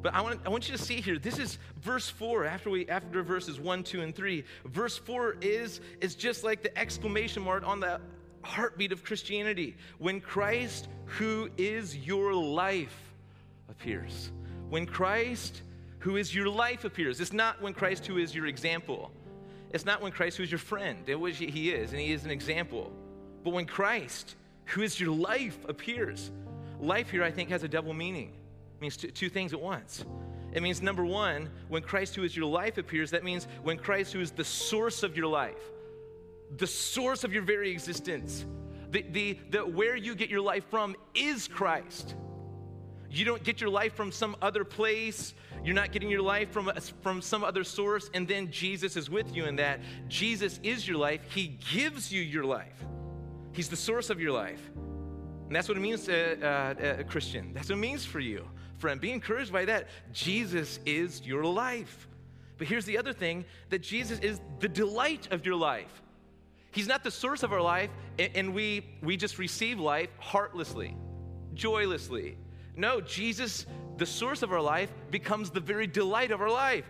But 0.00 0.14
I 0.14 0.20
want, 0.20 0.40
I 0.46 0.48
want 0.48 0.68
you 0.68 0.76
to 0.76 0.82
see 0.82 1.00
here, 1.00 1.18
this 1.18 1.40
is 1.40 1.58
verse 1.80 2.08
4 2.08 2.44
after, 2.44 2.70
we, 2.70 2.88
after 2.88 3.24
verses 3.24 3.58
1, 3.58 3.82
2, 3.82 4.02
and 4.02 4.14
3. 4.14 4.44
Verse 4.66 4.96
4 4.96 5.38
is, 5.40 5.80
is 6.00 6.14
just 6.14 6.44
like 6.44 6.62
the 6.62 6.78
exclamation 6.78 7.42
mark 7.42 7.66
on 7.66 7.80
the 7.80 8.00
heartbeat 8.42 8.92
of 8.92 9.02
Christianity. 9.02 9.76
When 9.98 10.20
Christ, 10.20 10.86
who 11.06 11.50
is 11.56 11.96
your 11.96 12.32
life, 12.32 12.96
appears. 13.68 14.30
When 14.68 14.86
Christ, 14.86 15.62
who 15.98 16.14
is 16.14 16.32
your 16.32 16.48
life, 16.48 16.84
appears. 16.84 17.20
It's 17.20 17.32
not 17.32 17.60
when 17.60 17.74
Christ, 17.74 18.06
who 18.06 18.18
is 18.18 18.32
your 18.32 18.46
example. 18.46 19.10
It's 19.72 19.84
not 19.84 20.00
when 20.00 20.12
Christ, 20.12 20.36
who 20.36 20.42
is 20.42 20.50
your 20.50 20.58
friend, 20.58 21.06
which 21.06 21.38
he 21.38 21.70
is, 21.70 21.92
and 21.92 22.00
he 22.00 22.12
is 22.12 22.24
an 22.24 22.30
example. 22.30 22.92
But 23.44 23.50
when 23.52 23.66
Christ, 23.66 24.36
who 24.66 24.82
is 24.82 24.98
your 25.00 25.10
life, 25.10 25.58
appears. 25.68 26.30
Life 26.80 27.10
here, 27.10 27.22
I 27.22 27.30
think, 27.30 27.50
has 27.50 27.62
a 27.62 27.68
double 27.68 27.94
meaning. 27.94 28.32
It 28.76 28.82
means 28.82 28.96
two, 28.96 29.08
two 29.08 29.28
things 29.28 29.52
at 29.52 29.60
once. 29.60 30.04
It 30.52 30.62
means, 30.62 30.80
number 30.80 31.04
one, 31.04 31.50
when 31.68 31.82
Christ, 31.82 32.14
who 32.14 32.22
is 32.22 32.36
your 32.36 32.46
life, 32.46 32.78
appears, 32.78 33.10
that 33.10 33.24
means 33.24 33.46
when 33.62 33.76
Christ, 33.76 34.12
who 34.12 34.20
is 34.20 34.30
the 34.30 34.44
source 34.44 35.02
of 35.02 35.16
your 35.16 35.26
life, 35.26 35.60
the 36.56 36.66
source 36.66 37.24
of 37.24 37.32
your 37.32 37.42
very 37.42 37.70
existence, 37.70 38.46
the, 38.90 39.02
the, 39.10 39.38
the, 39.50 39.66
where 39.66 39.96
you 39.96 40.14
get 40.14 40.30
your 40.30 40.40
life 40.40 40.64
from 40.70 40.96
is 41.14 41.48
Christ. 41.48 42.14
You 43.16 43.24
don't 43.24 43.42
get 43.42 43.62
your 43.62 43.70
life 43.70 43.94
from 43.94 44.12
some 44.12 44.36
other 44.42 44.62
place. 44.62 45.32
You're 45.64 45.74
not 45.74 45.90
getting 45.90 46.10
your 46.10 46.20
life 46.20 46.50
from, 46.50 46.70
from 47.00 47.22
some 47.22 47.44
other 47.44 47.64
source, 47.64 48.10
and 48.12 48.28
then 48.28 48.50
Jesus 48.50 48.94
is 48.94 49.08
with 49.08 49.34
you 49.34 49.46
in 49.46 49.56
that. 49.56 49.80
Jesus 50.06 50.60
is 50.62 50.86
your 50.86 50.98
life. 50.98 51.22
He 51.30 51.58
gives 51.72 52.12
you 52.12 52.20
your 52.20 52.44
life, 52.44 52.84
He's 53.52 53.70
the 53.70 53.76
source 53.76 54.10
of 54.10 54.20
your 54.20 54.32
life. 54.32 54.60
And 55.46 55.54
that's 55.54 55.66
what 55.68 55.78
it 55.78 55.80
means, 55.80 56.08
uh, 56.08 56.36
uh, 56.42 56.46
uh, 56.82 57.02
Christian. 57.04 57.54
That's 57.54 57.70
what 57.70 57.76
it 57.76 57.80
means 57.80 58.04
for 58.04 58.20
you, 58.20 58.44
friend. 58.78 59.00
Be 59.00 59.12
encouraged 59.12 59.52
by 59.52 59.64
that. 59.64 59.86
Jesus 60.12 60.80
is 60.84 61.24
your 61.24 61.44
life. 61.44 62.08
But 62.58 62.66
here's 62.66 62.84
the 62.84 62.98
other 62.98 63.12
thing 63.12 63.44
that 63.70 63.78
Jesus 63.78 64.18
is 64.18 64.40
the 64.58 64.68
delight 64.68 65.28
of 65.30 65.46
your 65.46 65.54
life. 65.56 66.02
He's 66.72 66.88
not 66.88 67.02
the 67.02 67.10
source 67.10 67.42
of 67.42 67.52
our 67.52 67.62
life, 67.62 67.88
and 68.18 68.52
we, 68.52 68.84
we 69.02 69.16
just 69.16 69.38
receive 69.38 69.80
life 69.80 70.10
heartlessly, 70.18 70.94
joylessly. 71.54 72.36
No, 72.76 73.00
Jesus, 73.00 73.66
the 73.96 74.06
source 74.06 74.42
of 74.42 74.52
our 74.52 74.60
life, 74.60 74.92
becomes 75.10 75.50
the 75.50 75.60
very 75.60 75.86
delight 75.86 76.30
of 76.30 76.40
our 76.40 76.50
life. 76.50 76.84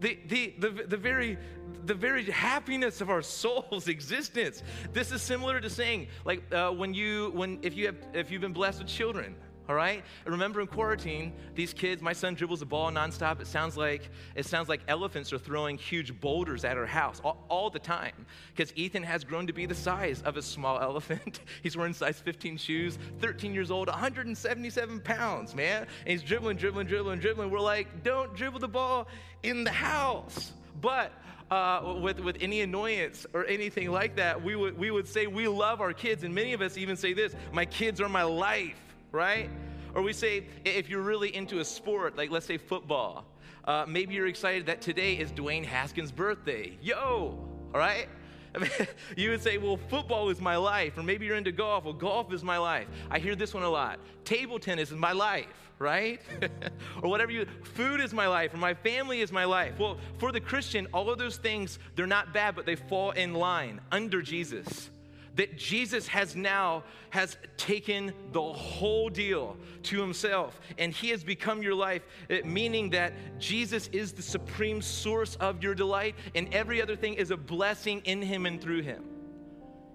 The, 0.00 0.18
the, 0.28 0.54
the, 0.58 0.70
the, 0.86 0.96
very, 0.96 1.38
the 1.84 1.94
very 1.94 2.24
happiness 2.24 3.00
of 3.00 3.10
our 3.10 3.22
soul's 3.40 3.88
existence. 3.88 4.62
This 4.92 5.12
is 5.12 5.22
similar 5.22 5.60
to 5.60 5.68
saying, 5.68 6.08
like, 6.24 6.42
uh, 6.52 6.70
when 6.70 6.94
you, 6.94 7.30
when, 7.34 7.58
if, 7.62 7.76
you 7.76 7.86
have, 7.86 7.96
if 8.12 8.30
you've 8.30 8.42
been 8.42 8.52
blessed 8.52 8.80
with 8.80 8.88
children, 8.88 9.34
all 9.68 9.74
right? 9.74 10.04
Remember 10.26 10.60
in 10.60 10.66
quarantine, 10.66 11.32
these 11.54 11.72
kids, 11.72 12.02
my 12.02 12.12
son 12.12 12.34
dribbles 12.34 12.60
a 12.60 12.66
ball 12.66 12.90
nonstop. 12.90 13.40
It 13.40 13.46
sounds 13.46 13.76
like 13.76 14.10
it 14.34 14.44
sounds 14.44 14.68
like 14.68 14.80
elephants 14.88 15.32
are 15.32 15.38
throwing 15.38 15.78
huge 15.78 16.20
boulders 16.20 16.64
at 16.64 16.76
our 16.76 16.86
house 16.86 17.20
all, 17.24 17.44
all 17.48 17.70
the 17.70 17.78
time. 17.78 18.26
Because 18.54 18.72
Ethan 18.76 19.02
has 19.02 19.24
grown 19.24 19.46
to 19.46 19.52
be 19.52 19.64
the 19.64 19.74
size 19.74 20.20
of 20.22 20.36
a 20.36 20.42
small 20.42 20.78
elephant. 20.82 21.40
he's 21.62 21.76
wearing 21.76 21.94
size 21.94 22.20
15 22.20 22.58
shoes, 22.58 22.98
13 23.20 23.54
years 23.54 23.70
old, 23.70 23.88
177 23.88 25.00
pounds, 25.00 25.54
man. 25.54 25.86
And 26.00 26.08
he's 26.08 26.22
dribbling, 26.22 26.58
dribbling, 26.58 26.86
dribbling, 26.86 27.20
dribbling. 27.20 27.50
We're 27.50 27.60
like, 27.60 28.02
don't 28.02 28.34
dribble 28.34 28.60
the 28.60 28.68
ball 28.68 29.08
in 29.42 29.64
the 29.64 29.72
house. 29.72 30.52
But 30.80 31.12
uh, 31.50 31.96
with, 32.00 32.20
with 32.20 32.36
any 32.40 32.60
annoyance 32.60 33.26
or 33.32 33.46
anything 33.46 33.90
like 33.90 34.16
that, 34.16 34.42
we 34.42 34.56
would, 34.56 34.76
we 34.76 34.90
would 34.90 35.08
say 35.08 35.26
we 35.26 35.48
love 35.48 35.80
our 35.80 35.92
kids. 35.92 36.22
And 36.22 36.34
many 36.34 36.52
of 36.52 36.60
us 36.60 36.76
even 36.76 36.96
say 36.96 37.14
this 37.14 37.34
my 37.52 37.64
kids 37.64 38.00
are 38.00 38.08
my 38.08 38.24
life 38.24 38.76
right? 39.14 39.48
Or 39.94 40.02
we 40.02 40.12
say, 40.12 40.44
if 40.64 40.90
you're 40.90 41.02
really 41.02 41.34
into 41.34 41.60
a 41.60 41.64
sport, 41.64 42.16
like 42.16 42.30
let's 42.30 42.46
say 42.46 42.58
football, 42.58 43.24
uh, 43.64 43.86
maybe 43.88 44.14
you're 44.14 44.26
excited 44.26 44.66
that 44.66 44.82
today 44.82 45.14
is 45.14 45.30
Dwayne 45.32 45.64
Haskins' 45.64 46.12
birthday. 46.12 46.76
Yo, 46.82 47.38
all 47.72 47.80
right? 47.80 48.08
I 48.54 48.58
mean, 48.58 48.70
you 49.16 49.30
would 49.30 49.42
say, 49.42 49.56
well, 49.58 49.78
football 49.88 50.28
is 50.30 50.40
my 50.40 50.56
life. 50.56 50.98
Or 50.98 51.02
maybe 51.02 51.26
you're 51.26 51.36
into 51.36 51.52
golf. 51.52 51.84
Well, 51.84 51.92
golf 51.92 52.32
is 52.32 52.44
my 52.44 52.58
life. 52.58 52.86
I 53.10 53.18
hear 53.18 53.34
this 53.34 53.54
one 53.54 53.62
a 53.62 53.70
lot. 53.70 53.98
Table 54.24 54.58
tennis 54.58 54.90
is 54.90 54.96
my 54.96 55.12
life, 55.12 55.70
right? 55.78 56.20
or 57.02 57.08
whatever 57.08 57.32
you, 57.32 57.46
food 57.62 58.00
is 58.00 58.12
my 58.12 58.26
life, 58.26 58.52
or 58.52 58.58
my 58.58 58.74
family 58.74 59.20
is 59.20 59.32
my 59.32 59.44
life. 59.44 59.78
Well, 59.78 59.98
for 60.18 60.32
the 60.32 60.40
Christian, 60.40 60.86
all 60.92 61.08
of 61.10 61.18
those 61.18 61.36
things, 61.36 61.78
they're 61.96 62.06
not 62.06 62.34
bad, 62.34 62.54
but 62.54 62.66
they 62.66 62.76
fall 62.76 63.12
in 63.12 63.32
line 63.32 63.80
under 63.90 64.22
Jesus 64.22 64.90
that 65.34 65.56
Jesus 65.56 66.06
has 66.06 66.36
now 66.36 66.84
has 67.10 67.36
taken 67.56 68.12
the 68.32 68.42
whole 68.42 69.08
deal 69.08 69.56
to 69.84 70.00
himself 70.00 70.60
and 70.78 70.92
he 70.92 71.10
has 71.10 71.24
become 71.24 71.62
your 71.62 71.74
life 71.74 72.02
eh, 72.30 72.40
meaning 72.44 72.90
that 72.90 73.12
Jesus 73.38 73.88
is 73.92 74.12
the 74.12 74.22
supreme 74.22 74.80
source 74.80 75.36
of 75.36 75.62
your 75.62 75.74
delight 75.74 76.14
and 76.34 76.52
every 76.54 76.80
other 76.80 76.96
thing 76.96 77.14
is 77.14 77.30
a 77.30 77.36
blessing 77.36 78.00
in 78.04 78.22
him 78.22 78.46
and 78.46 78.60
through 78.60 78.82
him. 78.82 79.04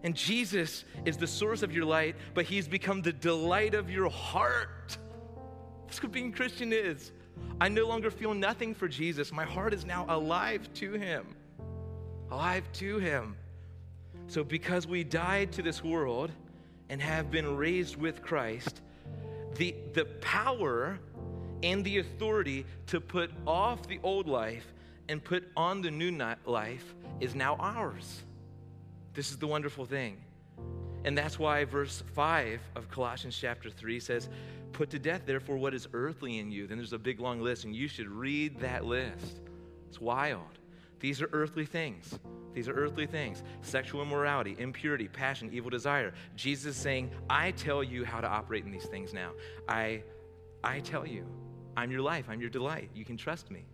And 0.03 0.15
Jesus 0.15 0.85
is 1.05 1.17
the 1.17 1.27
source 1.27 1.61
of 1.61 1.73
your 1.73 1.85
light, 1.85 2.15
but 2.33 2.45
he's 2.45 2.67
become 2.67 3.01
the 3.01 3.11
delight 3.11 3.73
of 3.73 3.89
your 3.89 4.09
heart. 4.09 4.97
That's 5.85 6.01
what 6.01 6.11
being 6.11 6.31
Christian 6.31 6.71
is. 6.71 7.11
I 7.59 7.67
no 7.67 7.85
longer 7.85 8.09
feel 8.09 8.33
nothing 8.33 8.73
for 8.73 8.87
Jesus. 8.87 9.31
My 9.31 9.43
heart 9.43 9.73
is 9.73 9.85
now 9.85 10.05
alive 10.07 10.71
to 10.75 10.93
him. 10.93 11.35
Alive 12.31 12.71
to 12.73 12.99
him. 12.99 13.35
So, 14.29 14.43
because 14.43 14.85
we 14.85 15.03
died 15.03 15.51
to 15.53 15.63
this 15.63 15.83
world 15.83 16.29
and 16.89 17.01
have 17.01 17.31
been 17.31 17.57
raised 17.57 17.95
with 17.97 18.21
Christ, 18.21 18.81
the, 19.55 19.73
the 19.93 20.05
power 20.21 20.99
and 21.63 21.83
the 21.83 21.97
authority 21.97 22.67
to 22.87 23.01
put 23.01 23.31
off 23.47 23.87
the 23.87 23.99
old 24.03 24.27
life 24.27 24.71
and 25.09 25.23
put 25.23 25.49
on 25.57 25.81
the 25.81 25.89
new 25.89 26.11
life 26.45 26.93
is 27.19 27.33
now 27.33 27.55
ours. 27.59 28.21
This 29.15 29.31
is 29.31 29.37
the 29.37 29.47
wonderful 29.47 29.85
thing. 29.85 30.17
And 31.05 31.17
that's 31.17 31.39
why 31.39 31.65
verse 31.65 32.03
5 32.13 32.61
of 32.75 32.87
Colossians 32.91 33.35
chapter 33.35 33.71
3 33.71 33.99
says, 33.99 34.29
Put 34.73 34.91
to 34.91 34.99
death, 34.99 35.23
therefore, 35.25 35.57
what 35.57 35.73
is 35.73 35.87
earthly 35.93 36.37
in 36.37 36.51
you. 36.51 36.67
Then 36.67 36.77
there's 36.77 36.93
a 36.93 36.99
big 36.99 37.19
long 37.19 37.41
list, 37.41 37.65
and 37.65 37.75
you 37.75 37.87
should 37.87 38.07
read 38.07 38.59
that 38.59 38.85
list. 38.85 39.39
It's 39.87 39.99
wild. 39.99 40.59
These 40.99 41.19
are 41.23 41.29
earthly 41.33 41.65
things. 41.65 42.19
These 42.53 42.67
are 42.67 42.73
earthly 42.73 43.05
things 43.05 43.43
sexual 43.61 44.01
immorality, 44.01 44.55
impurity, 44.59 45.07
passion, 45.07 45.49
evil 45.51 45.69
desire. 45.69 46.13
Jesus 46.35 46.75
is 46.75 46.81
saying, 46.81 47.11
I 47.29 47.51
tell 47.51 47.83
you 47.83 48.05
how 48.05 48.21
to 48.21 48.27
operate 48.27 48.65
in 48.65 48.71
these 48.71 48.85
things 48.85 49.13
now. 49.13 49.31
I, 49.67 50.03
I 50.63 50.79
tell 50.79 51.07
you, 51.07 51.25
I'm 51.77 51.91
your 51.91 52.01
life, 52.01 52.25
I'm 52.29 52.41
your 52.41 52.49
delight. 52.49 52.89
You 52.93 53.05
can 53.05 53.17
trust 53.17 53.51
me. 53.51 53.65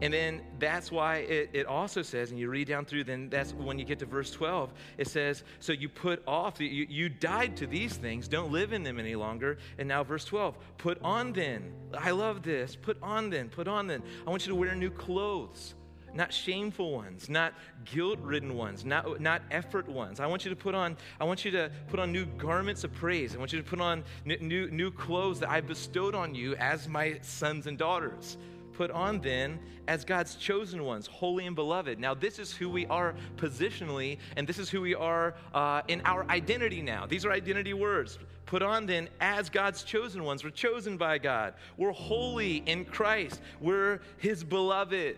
And 0.00 0.14
then 0.14 0.42
that's 0.58 0.92
why 0.92 1.16
it, 1.18 1.50
it, 1.52 1.66
also 1.66 2.02
says, 2.02 2.30
and 2.30 2.38
you 2.38 2.48
read 2.48 2.68
down 2.68 2.84
through, 2.84 3.04
then 3.04 3.28
that's 3.28 3.52
when 3.52 3.78
you 3.78 3.84
get 3.84 3.98
to 3.98 4.06
verse 4.06 4.30
12, 4.30 4.72
it 4.96 5.08
says, 5.08 5.42
So 5.58 5.72
you 5.72 5.88
put 5.88 6.22
off, 6.26 6.60
you, 6.60 6.86
you 6.88 7.08
died 7.08 7.56
to 7.58 7.66
these 7.66 7.96
things, 7.96 8.28
don't 8.28 8.52
live 8.52 8.72
in 8.72 8.82
them 8.82 8.98
any 8.98 9.16
longer. 9.16 9.58
And 9.76 9.88
now, 9.88 10.04
verse 10.04 10.24
12, 10.24 10.56
put 10.78 11.02
on 11.02 11.32
then, 11.32 11.72
I 11.96 12.12
love 12.12 12.42
this, 12.42 12.76
put 12.76 12.96
on 13.02 13.28
then, 13.28 13.48
put 13.48 13.66
on 13.66 13.88
then. 13.88 14.02
I 14.26 14.30
want 14.30 14.46
you 14.46 14.52
to 14.52 14.56
wear 14.56 14.74
new 14.74 14.90
clothes 14.90 15.74
not 16.18 16.32
shameful 16.32 16.92
ones, 16.92 17.30
not 17.30 17.54
guilt-ridden 17.84 18.54
ones, 18.54 18.84
not, 18.84 19.20
not 19.20 19.40
effort 19.52 19.88
ones. 19.88 20.18
I 20.18 20.26
want 20.26 20.44
you 20.44 20.50
to 20.50 20.56
put 20.56 20.74
on, 20.74 20.96
I 21.20 21.24
want 21.24 21.44
you 21.44 21.52
to 21.52 21.70
put 21.86 22.00
on 22.00 22.12
new 22.12 22.26
garments 22.26 22.82
of 22.82 22.92
praise. 22.92 23.34
I 23.34 23.38
want 23.38 23.52
you 23.52 23.62
to 23.62 23.64
put 23.64 23.80
on 23.80 24.02
new, 24.24 24.68
new 24.70 24.90
clothes 24.90 25.38
that 25.40 25.48
I 25.48 25.60
bestowed 25.60 26.16
on 26.16 26.34
you 26.34 26.56
as 26.56 26.88
my 26.88 27.18
sons 27.22 27.68
and 27.68 27.78
daughters. 27.78 28.36
Put 28.72 28.90
on 28.90 29.20
then 29.20 29.58
as 29.86 30.04
God's 30.04 30.34
chosen 30.34 30.84
ones, 30.84 31.06
holy 31.06 31.46
and 31.46 31.56
beloved. 31.56 31.98
Now, 31.98 32.14
this 32.14 32.38
is 32.38 32.52
who 32.52 32.68
we 32.68 32.86
are 32.86 33.14
positionally, 33.36 34.18
and 34.36 34.46
this 34.46 34.58
is 34.58 34.68
who 34.68 34.80
we 34.80 34.94
are 34.94 35.34
uh, 35.54 35.82
in 35.88 36.02
our 36.04 36.28
identity 36.30 36.82
now. 36.82 37.06
These 37.06 37.24
are 37.24 37.32
identity 37.32 37.74
words. 37.74 38.18
Put 38.46 38.62
on 38.62 38.86
then 38.86 39.08
as 39.20 39.50
God's 39.50 39.82
chosen 39.82 40.24
ones. 40.24 40.42
We're 40.42 40.50
chosen 40.50 40.96
by 40.96 41.18
God. 41.18 41.54
We're 41.76 41.92
holy 41.92 42.58
in 42.66 42.84
Christ. 42.84 43.40
We're 43.60 44.00
His 44.18 44.42
beloved. 44.42 45.16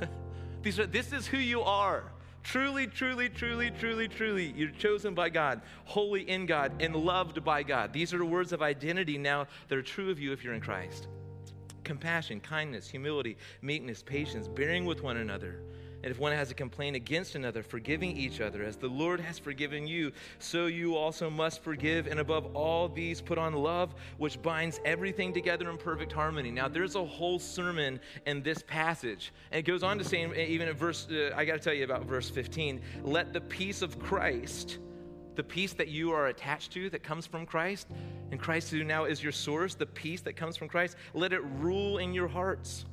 These 0.62 0.78
are, 0.78 0.86
this 0.86 1.12
is 1.12 1.26
who 1.26 1.38
you 1.38 1.62
are. 1.62 2.04
Truly, 2.42 2.86
truly, 2.86 3.28
truly, 3.28 3.70
truly, 3.70 4.08
truly, 4.08 4.52
you're 4.56 4.70
chosen 4.70 5.14
by 5.14 5.28
God, 5.28 5.60
holy 5.84 6.28
in 6.28 6.46
God, 6.46 6.72
and 6.80 6.96
loved 6.96 7.44
by 7.44 7.62
God. 7.62 7.92
These 7.92 8.14
are 8.14 8.18
the 8.18 8.24
words 8.24 8.52
of 8.52 8.62
identity 8.62 9.18
now 9.18 9.46
that 9.68 9.76
are 9.76 9.82
true 9.82 10.10
of 10.10 10.18
you 10.18 10.32
if 10.32 10.42
you're 10.42 10.54
in 10.54 10.60
Christ. 10.60 11.08
Compassion, 11.84 12.40
kindness, 12.40 12.88
humility, 12.88 13.36
meekness, 13.60 14.02
patience, 14.02 14.48
bearing 14.48 14.86
with 14.86 15.02
one 15.02 15.18
another 15.18 15.60
and 16.02 16.10
if 16.10 16.18
one 16.18 16.32
has 16.32 16.50
a 16.50 16.54
complaint 16.54 16.96
against 16.96 17.34
another, 17.34 17.62
forgiving 17.62 18.16
each 18.16 18.40
other, 18.40 18.62
as 18.62 18.76
the 18.76 18.88
Lord 18.88 19.20
has 19.20 19.38
forgiven 19.38 19.86
you, 19.86 20.12
so 20.38 20.66
you 20.66 20.96
also 20.96 21.28
must 21.28 21.62
forgive. 21.62 22.06
And 22.06 22.20
above 22.20 22.54
all 22.56 22.88
these, 22.88 23.20
put 23.20 23.38
on 23.38 23.52
love, 23.54 23.94
which 24.18 24.40
binds 24.40 24.80
everything 24.84 25.32
together 25.32 25.68
in 25.70 25.76
perfect 25.76 26.12
harmony. 26.12 26.50
Now, 26.50 26.68
there's 26.68 26.94
a 26.94 27.04
whole 27.04 27.38
sermon 27.38 28.00
in 28.26 28.42
this 28.42 28.62
passage. 28.66 29.32
And 29.50 29.58
it 29.58 29.62
goes 29.62 29.82
on 29.82 29.98
to 29.98 30.04
say, 30.04 30.22
even 30.48 30.68
in 30.68 30.74
verse, 30.74 31.06
uh, 31.10 31.32
I 31.36 31.44
got 31.44 31.54
to 31.54 31.60
tell 31.60 31.74
you 31.74 31.84
about 31.84 32.04
verse 32.04 32.30
15, 32.30 32.80
let 33.02 33.32
the 33.32 33.40
peace 33.40 33.82
of 33.82 33.98
Christ 33.98 34.78
the 35.36 35.44
peace 35.44 35.72
that 35.72 35.88
you 35.88 36.12
are 36.12 36.26
attached 36.26 36.72
to 36.72 36.90
that 36.90 37.02
comes 37.02 37.24
from 37.24 37.46
Christ, 37.46 37.88
and 38.30 38.38
Christ 38.38 38.70
who 38.70 38.84
now 38.84 39.04
is 39.04 39.22
your 39.22 39.32
source, 39.32 39.74
the 39.74 39.86
peace 39.86 40.20
that 40.22 40.34
comes 40.34 40.56
from 40.56 40.68
Christ, 40.68 40.96
let 41.14 41.32
it 41.32 41.42
rule 41.58 41.96
in 41.96 42.12
your 42.12 42.28
hearts. 42.28 42.84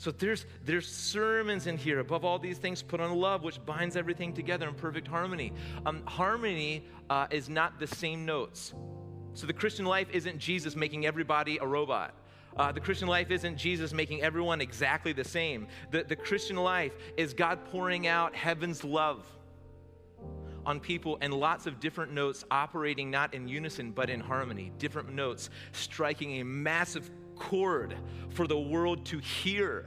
So 0.00 0.10
there's, 0.10 0.46
there's 0.64 0.90
sermons 0.90 1.66
in 1.66 1.76
here. 1.76 2.00
Above 2.00 2.24
all 2.24 2.38
these 2.38 2.56
things, 2.56 2.82
put 2.82 3.00
on 3.00 3.14
love, 3.14 3.42
which 3.42 3.62
binds 3.66 3.96
everything 3.96 4.32
together 4.32 4.66
in 4.66 4.72
perfect 4.72 5.06
harmony. 5.06 5.52
Um, 5.84 6.02
harmony 6.06 6.86
uh, 7.10 7.26
is 7.30 7.50
not 7.50 7.78
the 7.78 7.86
same 7.86 8.24
notes. 8.24 8.72
So 9.34 9.46
the 9.46 9.52
Christian 9.52 9.84
life 9.84 10.08
isn't 10.10 10.38
Jesus 10.38 10.74
making 10.74 11.04
everybody 11.04 11.58
a 11.58 11.66
robot. 11.66 12.14
Uh, 12.56 12.72
the 12.72 12.80
Christian 12.80 13.08
life 13.08 13.30
isn't 13.30 13.58
Jesus 13.58 13.92
making 13.92 14.22
everyone 14.22 14.62
exactly 14.62 15.12
the 15.12 15.22
same. 15.22 15.68
The, 15.90 16.02
the 16.04 16.16
Christian 16.16 16.56
life 16.56 16.92
is 17.18 17.34
God 17.34 17.66
pouring 17.66 18.06
out 18.06 18.34
heaven's 18.34 18.82
love 18.82 19.26
on 20.64 20.80
people 20.80 21.18
and 21.20 21.34
lots 21.34 21.66
of 21.66 21.78
different 21.78 22.12
notes 22.12 22.42
operating 22.50 23.10
not 23.10 23.34
in 23.34 23.46
unison 23.48 23.90
but 23.92 24.08
in 24.08 24.20
harmony. 24.20 24.72
Different 24.78 25.12
notes 25.12 25.50
striking 25.72 26.40
a 26.40 26.44
massive 26.44 27.10
chord 27.40 27.96
for 28.28 28.46
the 28.46 28.58
world 28.58 29.04
to 29.06 29.18
hear 29.18 29.86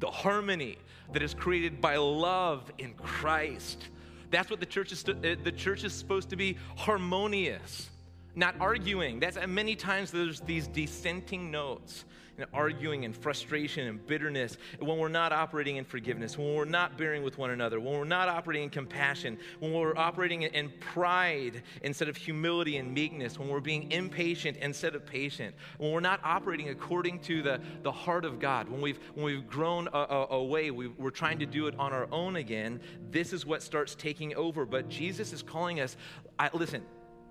the 0.00 0.10
harmony 0.10 0.76
that 1.12 1.22
is 1.22 1.32
created 1.32 1.80
by 1.80 1.96
love 1.96 2.70
in 2.76 2.92
Christ. 2.94 3.88
That's 4.30 4.50
what 4.50 4.60
the 4.60 4.66
church 4.66 4.92
is. 4.92 5.04
Uh, 5.08 5.36
the 5.42 5.52
church 5.52 5.84
is 5.84 5.94
supposed 5.94 6.28
to 6.30 6.36
be 6.36 6.58
harmonious, 6.76 7.88
not 8.34 8.54
arguing. 8.60 9.20
That's 9.20 9.38
many 9.46 9.76
times 9.76 10.10
there's 10.10 10.40
these 10.40 10.66
dissenting 10.66 11.50
notes 11.50 12.04
and 12.38 12.46
arguing 12.52 13.04
and 13.04 13.14
frustration 13.14 13.86
and 13.86 14.06
bitterness, 14.06 14.56
when 14.78 14.98
we're 14.98 15.08
not 15.08 15.32
operating 15.32 15.76
in 15.76 15.84
forgiveness, 15.84 16.38
when 16.38 16.54
we're 16.54 16.64
not 16.64 16.96
bearing 16.96 17.22
with 17.22 17.38
one 17.38 17.50
another, 17.50 17.78
when 17.78 17.98
we're 17.98 18.04
not 18.04 18.28
operating 18.28 18.64
in 18.64 18.70
compassion, 18.70 19.38
when 19.60 19.72
we're 19.72 19.96
operating 19.96 20.42
in 20.42 20.72
pride 20.80 21.62
instead 21.82 22.08
of 22.08 22.16
humility 22.16 22.78
and 22.78 22.92
meekness, 22.92 23.38
when 23.38 23.48
we're 23.48 23.60
being 23.60 23.90
impatient 23.92 24.56
instead 24.58 24.94
of 24.94 25.04
patient, 25.04 25.54
when 25.78 25.92
we're 25.92 26.00
not 26.00 26.20
operating 26.24 26.70
according 26.70 27.18
to 27.20 27.42
the, 27.42 27.60
the 27.82 27.92
heart 27.92 28.24
of 28.24 28.40
God, 28.40 28.68
when 28.68 28.80
we've, 28.80 28.98
when 29.14 29.24
we've 29.24 29.48
grown 29.48 29.88
away, 29.92 30.70
we, 30.70 30.88
we're 30.88 31.10
trying 31.10 31.38
to 31.38 31.46
do 31.46 31.66
it 31.66 31.74
on 31.78 31.92
our 31.92 32.08
own 32.10 32.36
again, 32.36 32.80
this 33.10 33.32
is 33.32 33.44
what 33.44 33.62
starts 33.62 33.94
taking 33.94 34.34
over. 34.34 34.64
But 34.64 34.88
Jesus 34.88 35.32
is 35.32 35.42
calling 35.42 35.80
us, 35.80 35.96
I, 36.38 36.50
listen, 36.54 36.82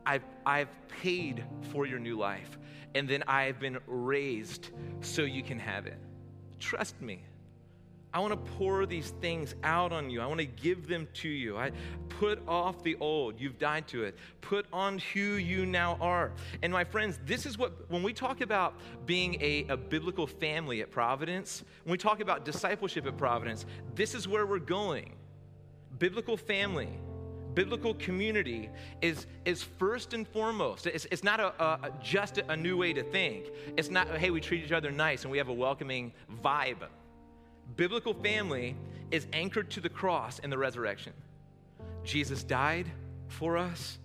I've, 0.06 0.26
I've 0.46 0.70
paid 0.88 1.44
for 1.72 1.86
your 1.86 2.00
new 2.00 2.18
life 2.18 2.58
and 2.96 3.08
then 3.08 3.24
I 3.28 3.44
have 3.44 3.60
been 3.60 3.78
raised 3.88 4.70
so 5.02 5.24
you 5.24 5.44
can 5.44 5.60
have 5.60 5.88
it. 5.88 5.98
Trust 6.60 7.02
me. 7.02 7.24
I 8.14 8.20
want 8.20 8.34
to 8.34 8.52
pour 8.58 8.86
these 8.86 9.12
things 9.22 9.56
out 9.64 9.94
on 9.94 10.10
you. 10.10 10.20
I 10.20 10.26
want 10.26 10.42
to 10.42 10.46
give 10.46 10.86
them 10.86 11.08
to 11.14 11.30
you. 11.30 11.58
I 11.58 11.72
put 12.10 12.46
off 12.46 12.84
the 12.84 12.98
old. 13.00 13.40
You've 13.40 13.58
died 13.58 13.88
to 13.90 14.04
it. 14.04 14.18
Put 14.42 14.66
on 14.74 15.00
who 15.14 15.36
you 15.36 15.66
now 15.66 15.98
are. 16.02 16.34
And 16.62 16.74
my 16.74 16.84
friends, 16.84 17.20
this 17.26 17.46
is 17.46 17.58
what, 17.58 17.90
when 17.90 18.04
we 18.04 18.12
talk 18.12 18.42
about 18.42 18.74
being 19.06 19.38
a, 19.42 19.66
a 19.70 19.78
biblical 19.78 20.28
family 20.28 20.82
at 20.82 20.92
Providence, 20.92 21.64
when 21.86 21.94
we 21.94 21.98
talk 21.98 22.20
about 22.20 22.44
discipleship 22.44 23.06
at 23.06 23.18
Providence, 23.18 23.66
this 23.96 24.14
is 24.14 24.28
where 24.28 24.46
we're 24.46 24.60
going. 24.60 25.14
Biblical 25.98 26.36
family 26.36 26.90
biblical 27.54 27.94
community 27.96 28.70
is, 29.02 29.28
is 29.46 29.64
first 29.64 30.14
and 30.14 30.28
foremost. 30.28 30.88
It's, 30.88 31.06
it's 31.12 31.24
not 31.24 31.40
a, 31.40 31.64
a, 31.64 31.92
just 32.02 32.38
a 32.38 32.56
new 32.56 32.78
way 32.78 32.94
to 32.94 33.04
think. 33.04 33.46
It's 33.78 33.90
not, 33.90 34.08
hey, 34.18 34.30
we 34.30 34.42
treat 34.42 34.64
each 34.64 34.72
other 34.72 34.92
nice 34.92 35.24
and 35.24 35.32
we 35.32 35.38
have 35.38 35.50
a 35.50 35.54
welcoming 35.54 36.14
vibe. 36.44 36.88
Biblical 37.76 38.14
family 38.14 38.76
is 39.12 39.28
anchored 39.34 39.70
to 39.72 39.82
the 39.82 39.90
cross 39.90 40.40
and 40.40 40.52
the 40.52 40.58
resurrection. 40.58 41.14
Jesus 42.04 42.44
died 42.44 42.88
for 43.28 43.58
us, 43.58 43.98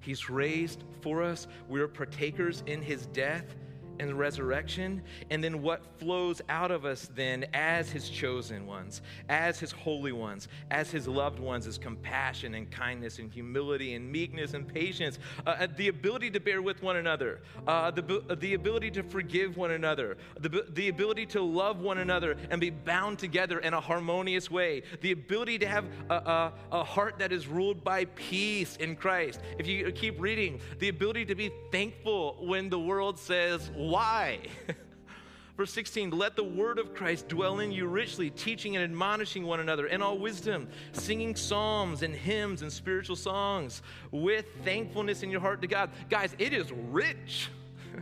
He's 0.00 0.28
raised 0.28 0.82
for 1.00 1.22
us. 1.22 1.46
We're 1.68 1.86
partakers 1.86 2.64
in 2.66 2.82
His 2.82 3.06
death 3.06 3.54
and 4.02 4.18
resurrection, 4.18 5.02
and 5.30 5.42
then 5.42 5.62
what 5.62 5.80
flows 5.98 6.42
out 6.48 6.70
of 6.70 6.84
us 6.84 7.08
then 7.14 7.46
as 7.54 7.90
his 7.90 8.08
chosen 8.08 8.66
ones, 8.66 9.02
as 9.28 9.58
his 9.58 9.72
holy 9.72 10.12
ones, 10.12 10.48
as 10.70 10.90
his 10.90 11.08
loved 11.08 11.38
ones 11.38 11.66
is 11.66 11.78
compassion 11.78 12.54
and 12.54 12.70
kindness 12.70 13.18
and 13.18 13.32
humility 13.32 13.94
and 13.94 14.10
meekness 14.10 14.54
and 14.54 14.66
patience, 14.66 15.18
uh, 15.46 15.50
uh 15.50 15.66
the 15.76 15.88
ability 15.88 16.30
to 16.30 16.40
bear 16.40 16.60
with 16.60 16.82
one 16.82 16.96
another, 16.96 17.40
uh, 17.66 17.90
the, 17.90 18.36
the 18.40 18.54
ability 18.54 18.90
to 18.90 19.02
forgive 19.02 19.56
one 19.56 19.70
another, 19.70 20.16
the, 20.40 20.66
the 20.70 20.88
ability 20.88 21.24
to 21.24 21.40
love 21.40 21.80
one 21.80 21.98
another 21.98 22.36
and 22.50 22.60
be 22.60 22.70
bound 22.70 23.18
together 23.18 23.60
in 23.60 23.74
a 23.74 23.80
harmonious 23.80 24.50
way, 24.50 24.82
the 25.00 25.12
ability 25.12 25.58
to 25.58 25.66
have 25.66 25.84
a, 26.10 26.14
a, 26.14 26.52
a 26.72 26.84
heart 26.84 27.18
that 27.18 27.32
is 27.32 27.46
ruled 27.46 27.84
by 27.84 28.04
peace 28.04 28.76
in 28.76 28.96
Christ. 28.96 29.40
If 29.58 29.66
you 29.66 29.90
keep 29.92 30.20
reading, 30.20 30.60
the 30.78 30.88
ability 30.88 31.24
to 31.26 31.34
be 31.34 31.50
thankful 31.70 32.36
when 32.40 32.68
the 32.68 32.78
world 32.78 33.18
says, 33.18 33.70
why? 33.92 34.38
Verse 35.58 35.70
16, 35.72 36.12
let 36.12 36.34
the 36.34 36.42
word 36.42 36.78
of 36.78 36.94
Christ 36.94 37.28
dwell 37.28 37.60
in 37.60 37.70
you 37.70 37.86
richly, 37.86 38.30
teaching 38.30 38.74
and 38.74 38.82
admonishing 38.82 39.44
one 39.44 39.60
another 39.60 39.86
in 39.86 40.00
all 40.00 40.16
wisdom, 40.16 40.66
singing 40.92 41.36
psalms 41.36 42.02
and 42.02 42.14
hymns 42.14 42.62
and 42.62 42.72
spiritual 42.72 43.16
songs 43.16 43.82
with 44.10 44.46
thankfulness 44.64 45.22
in 45.22 45.30
your 45.30 45.42
heart 45.42 45.60
to 45.60 45.68
God. 45.68 45.90
Guys, 46.08 46.34
it 46.38 46.54
is 46.54 46.72
rich. 46.72 47.50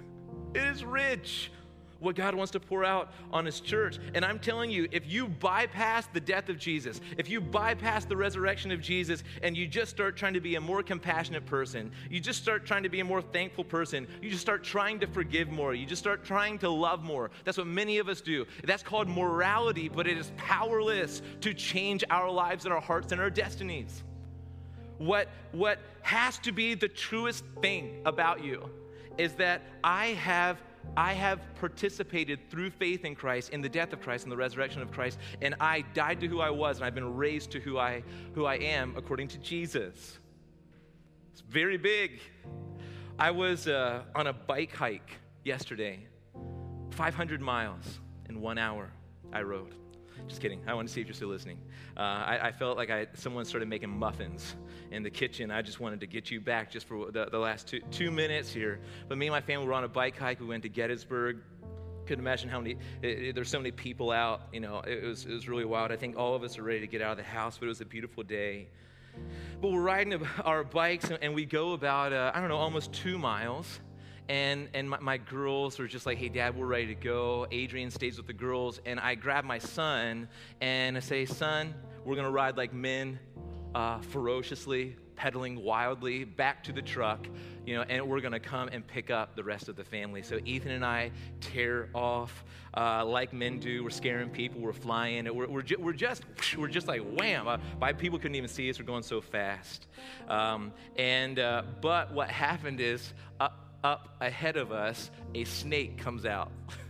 it 0.54 0.62
is 0.62 0.84
rich 0.84 1.50
what 2.00 2.16
God 2.16 2.34
wants 2.34 2.50
to 2.52 2.60
pour 2.60 2.84
out 2.84 3.12
on 3.32 3.46
His 3.46 3.60
church. 3.60 3.98
And 4.14 4.24
I'm 4.24 4.38
telling 4.38 4.70
you, 4.70 4.88
if 4.90 5.10
you 5.10 5.28
bypass 5.28 6.06
the 6.12 6.20
death 6.20 6.48
of 6.48 6.58
Jesus, 6.58 7.00
if 7.16 7.28
you 7.28 7.40
bypass 7.40 8.04
the 8.04 8.16
resurrection 8.16 8.72
of 8.72 8.80
Jesus, 8.80 9.22
and 9.42 9.56
you 9.56 9.66
just 9.66 9.90
start 9.90 10.16
trying 10.16 10.34
to 10.34 10.40
be 10.40 10.56
a 10.56 10.60
more 10.60 10.82
compassionate 10.82 11.46
person, 11.46 11.92
you 12.10 12.20
just 12.20 12.42
start 12.42 12.66
trying 12.66 12.82
to 12.82 12.88
be 12.88 13.00
a 13.00 13.04
more 13.04 13.22
thankful 13.22 13.64
person, 13.64 14.06
you 14.20 14.30
just 14.30 14.42
start 14.42 14.64
trying 14.64 14.98
to 15.00 15.06
forgive 15.06 15.50
more, 15.50 15.74
you 15.74 15.86
just 15.86 16.00
start 16.00 16.24
trying 16.24 16.58
to 16.58 16.68
love 16.68 17.02
more. 17.02 17.30
That's 17.44 17.58
what 17.58 17.66
many 17.66 17.98
of 17.98 18.08
us 18.08 18.20
do. 18.20 18.46
That's 18.64 18.82
called 18.82 19.08
morality, 19.08 19.88
but 19.88 20.06
it 20.06 20.18
is 20.18 20.32
powerless 20.36 21.22
to 21.42 21.54
change 21.54 22.04
our 22.10 22.30
lives 22.30 22.64
and 22.64 22.74
our 22.74 22.80
hearts 22.80 23.12
and 23.12 23.20
our 23.20 23.30
destinies. 23.30 24.02
What, 24.98 25.28
what 25.52 25.78
has 26.02 26.38
to 26.40 26.52
be 26.52 26.74
the 26.74 26.88
truest 26.88 27.44
thing 27.62 28.02
about 28.04 28.44
you 28.44 28.68
is 29.16 29.32
that 29.34 29.62
I 29.82 30.08
have 30.08 30.58
I 30.96 31.12
have 31.12 31.40
participated 31.56 32.50
through 32.50 32.70
faith 32.70 33.04
in 33.04 33.14
Christ, 33.14 33.50
in 33.50 33.60
the 33.60 33.68
death 33.68 33.92
of 33.92 34.00
Christ, 34.00 34.24
in 34.24 34.30
the 34.30 34.36
resurrection 34.36 34.82
of 34.82 34.90
Christ, 34.90 35.18
and 35.40 35.54
I 35.60 35.82
died 35.94 36.20
to 36.20 36.26
who 36.26 36.40
I 36.40 36.50
was, 36.50 36.76
and 36.76 36.84
I've 36.84 36.94
been 36.94 37.16
raised 37.16 37.50
to 37.52 37.60
who 37.60 37.78
I, 37.78 38.02
who 38.34 38.44
I 38.44 38.56
am 38.56 38.94
according 38.96 39.28
to 39.28 39.38
Jesus. 39.38 40.18
It's 41.32 41.42
very 41.42 41.76
big. 41.76 42.20
I 43.18 43.30
was 43.30 43.68
uh, 43.68 44.02
on 44.14 44.26
a 44.26 44.32
bike 44.32 44.74
hike 44.74 45.18
yesterday, 45.44 46.06
500 46.90 47.40
miles 47.40 48.00
in 48.28 48.40
one 48.40 48.58
hour, 48.58 48.90
I 49.32 49.42
rode. 49.42 49.74
Just 50.30 50.40
kidding. 50.40 50.60
I 50.68 50.74
want 50.74 50.86
to 50.86 50.94
see 50.94 51.00
if 51.00 51.08
you're 51.08 51.14
still 51.14 51.28
listening. 51.28 51.58
Uh, 51.96 52.02
I, 52.02 52.38
I, 52.44 52.52
felt 52.52 52.76
like 52.76 52.88
I, 52.88 53.08
someone 53.14 53.44
started 53.44 53.68
making 53.68 53.90
muffins 53.90 54.54
in 54.92 55.02
the 55.02 55.10
kitchen. 55.10 55.50
I 55.50 55.60
just 55.60 55.80
wanted 55.80 55.98
to 55.98 56.06
get 56.06 56.30
you 56.30 56.40
back 56.40 56.70
just 56.70 56.86
for 56.86 57.10
the, 57.10 57.26
the 57.26 57.38
last 57.38 57.66
two, 57.66 57.80
two 57.90 58.12
minutes 58.12 58.52
here. 58.52 58.78
But 59.08 59.18
me 59.18 59.26
and 59.26 59.32
my 59.32 59.40
family 59.40 59.66
were 59.66 59.72
on 59.72 59.82
a 59.82 59.88
bike 59.88 60.16
hike. 60.16 60.38
We 60.38 60.46
went 60.46 60.62
to 60.62 60.68
Gettysburg. 60.68 61.38
Couldn't 62.06 62.22
imagine 62.24 62.48
how 62.48 62.60
many, 62.60 62.76
there's 63.02 63.48
so 63.48 63.58
many 63.58 63.72
people 63.72 64.12
out. 64.12 64.42
You 64.52 64.60
know, 64.60 64.82
it 64.86 65.02
was, 65.02 65.26
it 65.26 65.32
was 65.32 65.48
really 65.48 65.64
wild. 65.64 65.90
I 65.90 65.96
think 65.96 66.16
all 66.16 66.36
of 66.36 66.44
us 66.44 66.58
are 66.58 66.62
ready 66.62 66.78
to 66.78 66.86
get 66.86 67.02
out 67.02 67.10
of 67.10 67.16
the 67.16 67.24
house, 67.24 67.58
but 67.58 67.66
it 67.66 67.70
was 67.70 67.80
a 67.80 67.84
beautiful 67.84 68.22
day. 68.22 68.68
But 69.60 69.72
we're 69.72 69.82
riding 69.82 70.24
our 70.44 70.62
bikes 70.62 71.10
and 71.10 71.34
we 71.34 71.44
go 71.44 71.72
about, 71.72 72.12
uh, 72.12 72.30
I 72.32 72.38
don't 72.38 72.50
know, 72.50 72.56
almost 72.56 72.92
two 72.92 73.18
miles 73.18 73.80
and 74.30 74.68
and 74.74 74.88
my, 74.88 74.98
my, 75.00 75.18
girls 75.18 75.76
were 75.76 75.88
just 75.88 76.06
like 76.06 76.16
hey 76.16 76.28
dad 76.28 76.56
we're 76.56 76.64
ready 76.64 76.86
to 76.86 76.94
go 76.94 77.48
adrian 77.50 77.90
stays 77.90 78.16
with 78.16 78.28
the 78.28 78.32
girls 78.32 78.80
and 78.86 79.00
i 79.00 79.12
grab 79.14 79.44
my 79.44 79.58
son 79.58 80.28
and 80.60 80.96
i 80.96 81.00
say 81.00 81.26
son 81.26 81.74
we're 82.04 82.14
going 82.14 82.24
to 82.26 82.32
ride 82.32 82.56
like 82.56 82.72
men 82.72 83.18
uh, 83.74 83.98
ferociously 84.00 84.96
pedaling 85.16 85.62
wildly 85.62 86.22
back 86.24 86.62
to 86.62 86.72
the 86.72 86.80
truck 86.80 87.26
you 87.70 87.76
know, 87.76 87.82
and 87.82 88.08
we're 88.08 88.20
going 88.20 88.32
to 88.32 88.40
come 88.40 88.68
and 88.72 88.84
pick 88.84 89.10
up 89.10 89.36
the 89.36 89.44
rest 89.44 89.68
of 89.68 89.76
the 89.76 89.84
family. 89.84 90.22
So 90.22 90.40
Ethan 90.44 90.72
and 90.72 90.84
I 90.84 91.12
tear 91.40 91.88
off 91.94 92.44
uh, 92.76 93.04
like 93.04 93.32
men 93.32 93.60
do. 93.60 93.84
We're 93.84 93.90
scaring 93.90 94.30
people. 94.30 94.60
We're 94.60 94.72
flying. 94.72 95.32
We're, 95.32 95.46
we're, 95.46 95.62
ju- 95.62 95.76
we're 95.78 95.92
just 95.92 96.24
we're 96.58 96.68
just 96.68 96.88
like 96.88 97.00
wham. 97.00 97.46
Uh, 97.46 97.58
by 97.78 97.92
people 97.92 98.18
couldn't 98.18 98.34
even 98.34 98.48
see 98.48 98.68
us. 98.70 98.78
We're 98.78 98.86
going 98.86 99.02
so 99.02 99.20
fast. 99.20 99.86
Um, 100.28 100.72
and 100.96 101.38
uh, 101.38 101.62
but 101.80 102.12
what 102.12 102.28
happened 102.28 102.80
is 102.80 103.12
up, 103.82 104.16
ahead 104.20 104.56
of 104.56 104.72
us, 104.72 105.10
a 105.34 105.44
snake 105.44 105.98
comes 105.98 106.26
out. 106.26 106.50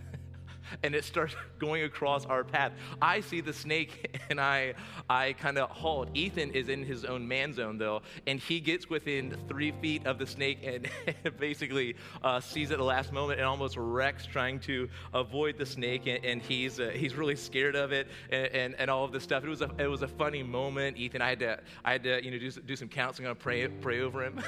and 0.83 0.95
it 0.95 1.05
starts 1.05 1.35
going 1.59 1.85
across 1.85 2.27
our 2.27 2.45
path. 2.45 2.73
I 3.01 3.21
see 3.21 3.41
the 3.41 3.53
snake 3.53 4.21
and 4.31 4.41
I, 4.41 4.75
I 5.09 5.35
kind 5.35 5.59
of 5.59 5.71
halt. 5.71 6.09
Ethan 6.15 6.51
is 6.53 6.69
in 6.69 6.85
his 6.85 7.05
own 7.05 7.27
man 7.27 7.53
zone 7.53 7.79
though, 7.79 8.03
and 8.27 8.41
he 8.41 8.61
gets 8.61 8.89
within 8.89 9.37
three 9.49 9.73
feet 9.81 10.07
of 10.07 10.19
the 10.19 10.27
snake 10.27 10.59
and 10.63 10.89
basically 11.39 11.97
uh, 12.23 12.41
sees 12.41 12.71
it 12.71 12.75
at 12.75 12.79
the 12.79 12.85
last 12.85 13.13
moment 13.13 13.39
and 13.39 13.49
almost 13.49 13.77
wrecks 13.77 14.27
trying 14.27 14.59
to 14.61 14.89
avoid 15.15 15.59
the 15.59 15.67
snake. 15.67 16.07
And, 16.07 16.25
and 16.25 16.43
he's, 16.43 16.81
uh, 16.81 16.91
he's 16.95 17.15
really 17.15 17.37
scared 17.37 17.77
of 17.77 17.93
it 17.93 18.09
and, 18.31 18.47
and, 18.47 18.75
and, 18.79 18.91
all 18.91 19.05
of 19.05 19.13
this 19.13 19.23
stuff. 19.23 19.45
It 19.45 19.49
was, 19.49 19.63
a, 19.63 19.71
it 19.79 19.87
was 19.87 20.03
a 20.03 20.09
funny 20.09 20.43
moment. 20.43 20.97
Ethan, 20.97 21.23
I 21.23 21.29
had 21.31 21.39
to, 21.41 21.61
I 21.85 21.93
had 21.93 22.03
to 22.05 22.25
you 22.25 22.31
know, 22.31 22.39
do, 22.39 22.51
do 22.51 22.77
some 22.77 22.89
counseling 22.89 23.29
on 23.29 23.37
pray, 23.37 23.69
pray 23.69 24.01
over 24.01 24.25
him. 24.25 24.41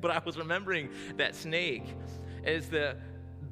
but 0.00 0.10
I 0.10 0.20
was 0.24 0.36
remembering 0.36 0.90
that 1.16 1.34
snake 1.34 1.84
as 2.44 2.68
the 2.68 2.96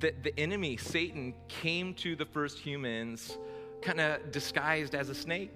the, 0.01 0.15
the 0.23 0.39
enemy, 0.39 0.77
Satan, 0.77 1.35
came 1.49 1.95
to 1.95 2.17
the 2.17 2.25
first 2.25 2.59
humans 2.59 3.39
kind 3.83 4.01
of 4.01 4.33
disguised 4.33 4.95
as 4.95 5.09
a 5.09 5.15
snake. 5.15 5.51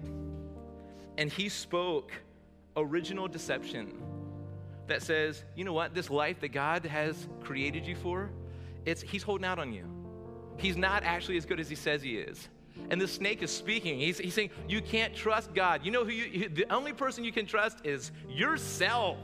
And 1.17 1.31
he 1.31 1.49
spoke 1.49 2.11
original 2.77 3.27
deception 3.27 4.01
that 4.87 5.01
says, 5.01 5.43
you 5.55 5.63
know 5.63 5.73
what, 5.73 5.93
this 5.93 6.09
life 6.09 6.39
that 6.41 6.49
God 6.49 6.85
has 6.85 7.27
created 7.43 7.85
you 7.85 7.95
for, 7.95 8.29
it's, 8.85 9.01
he's 9.01 9.23
holding 9.23 9.45
out 9.45 9.59
on 9.59 9.73
you. 9.73 9.85
He's 10.57 10.77
not 10.77 11.03
actually 11.03 11.37
as 11.37 11.45
good 11.45 11.59
as 11.59 11.69
he 11.69 11.75
says 11.75 12.01
he 12.01 12.17
is. 12.17 12.49
And 12.89 12.99
the 12.99 13.07
snake 13.07 13.43
is 13.43 13.51
speaking. 13.51 13.99
He's, 13.99 14.17
he's 14.17 14.33
saying, 14.33 14.51
You 14.67 14.81
can't 14.81 15.13
trust 15.13 15.53
God. 15.53 15.85
You 15.85 15.91
know 15.91 16.05
who 16.05 16.11
you, 16.11 16.49
the 16.49 16.71
only 16.71 16.93
person 16.93 17.23
you 17.23 17.31
can 17.31 17.45
trust 17.45 17.85
is 17.85 18.11
yourself. 18.29 19.17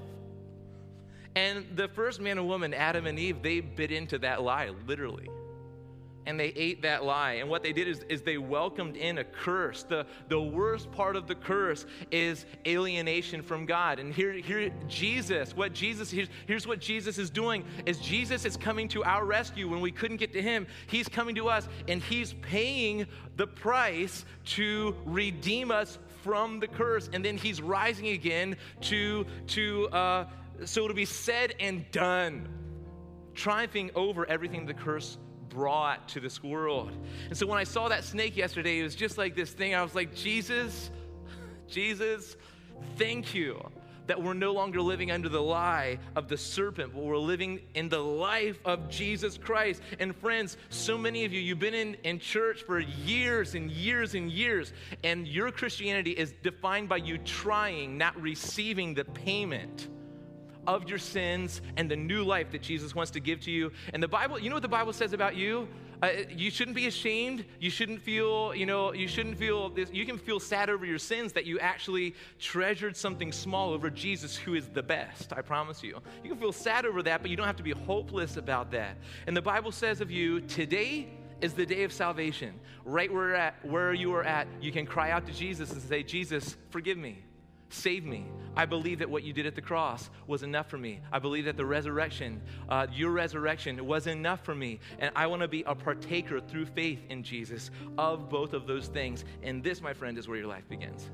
And 1.36 1.66
the 1.76 1.90
first 1.90 2.22
man 2.22 2.38
and 2.38 2.48
woman, 2.48 2.74
Adam 2.74 3.06
and 3.06 3.20
Eve, 3.20 3.42
they 3.42 3.60
bit 3.60 3.92
into 3.92 4.18
that 4.20 4.42
lie, 4.42 4.72
literally. 4.88 5.30
And 6.28 6.40
they 6.40 6.48
ate 6.56 6.82
that 6.82 7.04
lie. 7.04 7.34
And 7.34 7.50
what 7.50 7.62
they 7.62 7.72
did 7.72 7.88
is, 7.88 8.00
is 8.10 8.24
they 8.24 8.40
welcomed 8.40 8.96
in 8.96 9.20
a 9.20 9.24
curse. 9.24 9.84
The, 9.84 10.08
the 10.28 10.42
worst 10.42 10.92
part 10.92 11.16
of 11.16 11.28
the 11.28 11.36
curse 11.36 11.86
is 12.10 12.46
alienation 12.66 13.44
from 13.44 13.68
God. 13.68 14.00
And 14.00 14.12
here, 14.12 14.32
here 14.32 14.72
Jesus, 14.88 15.56
what 15.56 15.74
Jesus, 15.74 16.10
here's, 16.10 16.30
here's 16.48 16.66
what 16.66 16.80
Jesus 16.80 17.20
is 17.20 17.30
doing, 17.30 17.64
is 17.86 18.00
Jesus 18.00 18.44
is 18.44 18.58
coming 18.58 18.88
to 18.88 19.04
our 19.04 19.24
rescue 19.24 19.70
when 19.70 19.82
we 19.82 19.92
couldn't 19.92 20.18
get 20.18 20.34
to 20.34 20.42
him. 20.42 20.66
He's 20.88 21.08
coming 21.08 21.36
to 21.36 21.48
us 21.48 21.68
and 21.88 22.02
he's 22.02 22.34
paying 22.42 23.06
the 23.36 23.46
price 23.46 24.26
to 24.46 24.96
redeem 25.06 25.70
us 25.70 26.00
from 26.24 26.60
the 26.60 26.68
curse. 26.68 27.08
And 27.14 27.24
then 27.24 27.38
he's 27.38 27.62
rising 27.62 28.08
again 28.08 28.56
to, 28.82 29.28
to, 29.48 29.90
uh, 29.90 30.26
so 30.64 30.84
it'll 30.84 30.96
be 30.96 31.06
said 31.06 31.56
and 31.60 31.90
done, 31.92 32.48
triumphing 33.34 33.92
over 33.96 34.26
everything 34.28 34.66
the 34.66 34.74
curse 34.74 35.18
brought 35.50 36.10
to 36.10 36.20
this 36.20 36.44
world. 36.44 36.92
And 37.30 37.38
so 37.38 37.48
when 37.48 37.58
I 37.58 37.64
saw 37.64 37.90
that 37.90 38.04
snake 38.04 38.36
yesterday, 38.38 38.80
it 38.80 38.84
was 38.84 38.96
just 38.96 39.18
like 39.18 39.36
this 39.36 39.52
thing. 39.52 39.76
I 39.76 39.82
was 39.82 39.96
like, 39.96 40.14
Jesus, 40.16 40.92
Jesus, 41.68 42.36
thank 42.98 43.34
you 43.34 43.62
that 44.08 44.22
we're 44.22 44.34
no 44.34 44.54
longer 44.54 44.82
living 44.82 45.12
under 45.12 45.30
the 45.30 45.42
lie 45.42 45.98
of 46.16 46.28
the 46.28 46.38
serpent, 46.38 46.94
but 46.94 47.04
we're 47.04 47.18
living 47.18 47.60
in 47.74 47.90
the 47.90 48.00
life 48.00 48.60
of 48.66 48.90
Jesus 48.90 49.38
Christ. 49.38 49.82
And 50.00 50.16
friends, 50.16 50.58
so 50.70 50.98
many 50.98 51.26
of 51.26 51.34
you, 51.34 51.40
you've 51.42 51.60
been 51.60 51.74
in, 51.74 51.96
in 52.04 52.20
church 52.20 52.62
for 52.64 52.80
years 52.80 53.56
and 53.56 53.72
years 53.72 54.14
and 54.14 54.32
years, 54.32 54.74
and 55.04 55.28
your 55.28 55.52
Christianity 55.52 56.12
is 56.12 56.34
defined 56.44 56.90
by 56.90 56.98
you 56.98 57.18
trying, 57.20 57.98
not 57.98 58.20
receiving 58.22 58.94
the 58.94 59.06
payment 59.06 59.90
of 60.68 60.90
your 60.90 60.98
sins 60.98 61.62
and 61.78 61.90
the 61.90 61.96
new 61.96 62.24
life 62.24 62.52
that 62.52 62.62
Jesus 62.62 62.96
wants 62.96 63.12
to 63.12 63.20
give 63.20 63.42
to 63.42 63.52
you. 63.52 63.72
And 63.94 64.02
the 64.02 64.08
Bible, 64.08 64.40
you 64.40 64.50
know 64.50 64.56
what 64.56 64.62
the 64.62 64.68
Bible 64.68 64.94
says 64.94 65.14
about 65.14 65.36
you? 65.36 65.68
Uh, 66.02 66.10
you 66.30 66.52
shouldn't 66.52 66.76
be 66.76 66.88
ashamed. 66.88 67.46
You 67.60 67.70
shouldn't 67.70 68.02
feel, 68.02 68.54
you 68.54 68.66
know, 68.66 68.94
you 68.94 69.08
shouldn't 69.08 69.38
feel 69.38 69.70
this. 69.70 69.90
You 69.92 70.06
can 70.06 70.18
feel 70.18 70.40
sad 70.40 70.70
over 70.70 70.86
your 70.86 71.00
sins 71.00 71.34
that 71.34 71.46
you 71.46 71.60
actually 71.60 72.16
treasured 72.40 72.98
something 72.98 73.32
small 73.32 73.72
over 73.72 73.90
Jesus, 73.90 74.36
who 74.36 74.56
is 74.56 74.68
the 74.70 74.84
best. 74.84 75.32
I 75.34 75.42
promise 75.42 75.82
you. 75.82 76.02
You 76.24 76.30
can 76.30 76.40
feel 76.40 76.52
sad 76.52 76.86
over 76.86 77.02
that, 77.04 77.22
but 77.22 77.32
you 77.32 77.38
don't 77.38 77.48
have 77.48 77.58
to 77.58 77.64
be 77.64 77.72
hopeless 77.72 78.38
about 78.38 78.72
that. 78.72 78.98
And 79.26 79.36
the 79.36 79.42
Bible 79.42 79.72
says 79.72 80.02
of 80.02 80.12
you, 80.12 80.42
today 80.42 81.08
is 81.42 81.54
the 81.54 81.66
day 81.66 81.84
of 81.84 81.94
salvation. 81.94 82.60
Right 82.84 83.12
where, 83.12 83.36
at, 83.36 83.66
where 83.66 83.94
you 83.94 84.14
are 84.14 84.24
at, 84.24 84.48
you 84.62 84.72
can 84.72 84.86
cry 84.86 85.12
out 85.12 85.26
to 85.28 85.34
Jesus 85.34 85.72
and 85.72 85.82
say, 85.82 86.04
Jesus, 86.04 86.56
forgive 86.70 86.98
me. 86.98 87.24
Save 87.76 88.06
me. 88.06 88.26
I 88.56 88.66
believe 88.66 89.00
that 89.00 89.10
what 89.10 89.24
you 89.24 89.34
did 89.34 89.46
at 89.46 89.54
the 89.54 89.62
cross 89.62 90.10
was 90.28 90.42
enough 90.42 90.70
for 90.70 90.78
me. 90.78 91.02
I 91.12 91.20
believe 91.20 91.44
that 91.44 91.58
the 91.58 91.66
resurrection, 91.66 92.42
uh, 92.70 92.88
your 92.90 93.12
resurrection, 93.12 93.86
was 93.86 94.08
enough 94.08 94.46
for 94.46 94.56
me. 94.56 94.80
And 94.98 95.12
I 95.14 95.28
want 95.28 95.42
to 95.42 95.50
be 95.50 95.64
a 95.64 95.76
partaker 95.76 96.40
through 96.40 96.68
faith 96.68 97.00
in 97.10 97.22
Jesus 97.22 97.72
of 97.98 98.30
both 98.30 98.54
of 98.54 98.66
those 98.66 98.88
things. 98.88 99.26
And 99.44 99.62
this, 99.62 99.82
my 99.82 99.94
friend, 99.94 100.18
is 100.18 100.30
where 100.30 100.38
your 100.38 100.48
life 100.48 100.68
begins. 100.70 101.10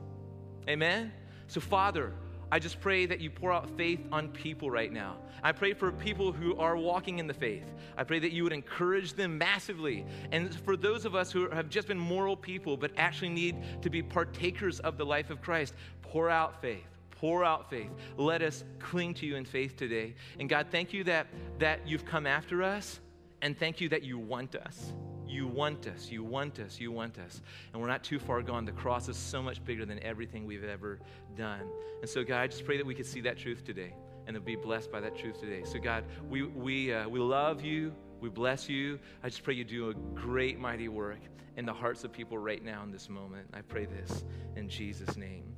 Amen? 0.69 1.11
So, 1.47 1.59
Father, 1.59 2.13
I 2.51 2.59
just 2.59 2.81
pray 2.81 3.05
that 3.05 3.21
you 3.21 3.29
pour 3.29 3.51
out 3.51 3.69
faith 3.77 4.05
on 4.11 4.27
people 4.29 4.69
right 4.69 4.91
now. 4.91 5.15
I 5.41 5.53
pray 5.53 5.73
for 5.73 5.91
people 5.91 6.31
who 6.31 6.57
are 6.57 6.75
walking 6.75 7.19
in 7.19 7.27
the 7.27 7.33
faith. 7.33 7.65
I 7.97 8.03
pray 8.03 8.19
that 8.19 8.31
you 8.31 8.43
would 8.43 8.53
encourage 8.53 9.13
them 9.13 9.37
massively. 9.37 10.05
And 10.31 10.53
for 10.53 10.75
those 10.75 11.05
of 11.05 11.15
us 11.15 11.31
who 11.31 11.49
have 11.49 11.69
just 11.69 11.87
been 11.87 11.97
moral 11.97 12.35
people 12.35 12.77
but 12.77 12.91
actually 12.97 13.29
need 13.29 13.81
to 13.81 13.89
be 13.89 14.03
partakers 14.03 14.79
of 14.81 14.97
the 14.97 15.05
life 15.05 15.29
of 15.29 15.41
Christ, 15.41 15.73
pour 16.01 16.29
out 16.29 16.61
faith 16.61 16.83
pour 17.21 17.45
out 17.45 17.69
faith 17.69 17.91
let 18.17 18.41
us 18.41 18.63
cling 18.79 19.13
to 19.13 19.27
you 19.27 19.35
in 19.35 19.45
faith 19.45 19.77
today 19.77 20.15
and 20.39 20.49
god 20.49 20.65
thank 20.71 20.91
you 20.91 21.03
that 21.03 21.27
that 21.59 21.87
you've 21.87 22.03
come 22.03 22.25
after 22.25 22.63
us 22.63 22.99
and 23.43 23.57
thank 23.57 23.79
you 23.79 23.87
that 23.87 24.01
you 24.01 24.17
want 24.17 24.55
us 24.55 24.91
you 25.31 25.47
want 25.47 25.87
us 25.87 26.09
you 26.11 26.23
want 26.23 26.59
us 26.59 26.79
you 26.79 26.91
want 26.91 27.17
us. 27.19 27.41
And 27.71 27.81
we're 27.81 27.87
not 27.87 28.03
too 28.03 28.19
far 28.19 28.41
gone. 28.41 28.65
The 28.65 28.71
cross 28.71 29.07
is 29.07 29.17
so 29.17 29.41
much 29.41 29.63
bigger 29.63 29.85
than 29.85 30.01
everything 30.03 30.45
we've 30.45 30.63
ever 30.63 30.99
done. 31.35 31.63
And 32.01 32.09
so 32.09 32.23
god 32.23 32.41
i 32.41 32.47
just 32.47 32.65
pray 32.65 32.77
that 32.77 32.85
we 32.85 32.93
could 32.93 33.05
see 33.05 33.21
that 33.21 33.37
truth 33.37 33.63
today 33.63 33.93
and 34.27 34.35
to 34.35 34.41
be 34.41 34.55
blessed 34.55 34.91
by 34.91 34.99
that 34.99 35.15
truth 35.15 35.39
today. 35.39 35.63
So 35.63 35.79
god 35.79 36.03
we 36.29 36.43
we 36.43 36.93
uh, 36.93 37.07
we 37.07 37.19
love 37.19 37.63
you. 37.63 37.93
We 38.19 38.29
bless 38.29 38.69
you. 38.69 38.99
I 39.23 39.29
just 39.29 39.43
pray 39.43 39.55
you 39.55 39.63
do 39.63 39.89
a 39.89 39.93
great 39.93 40.59
mighty 40.59 40.89
work 40.89 41.21
in 41.57 41.65
the 41.65 41.73
hearts 41.73 42.03
of 42.03 42.11
people 42.11 42.37
right 42.37 42.63
now 42.63 42.83
in 42.83 42.91
this 42.91 43.09
moment. 43.09 43.47
I 43.53 43.61
pray 43.61 43.85
this 43.85 44.23
in 44.55 44.69
jesus 44.69 45.17
name. 45.17 45.55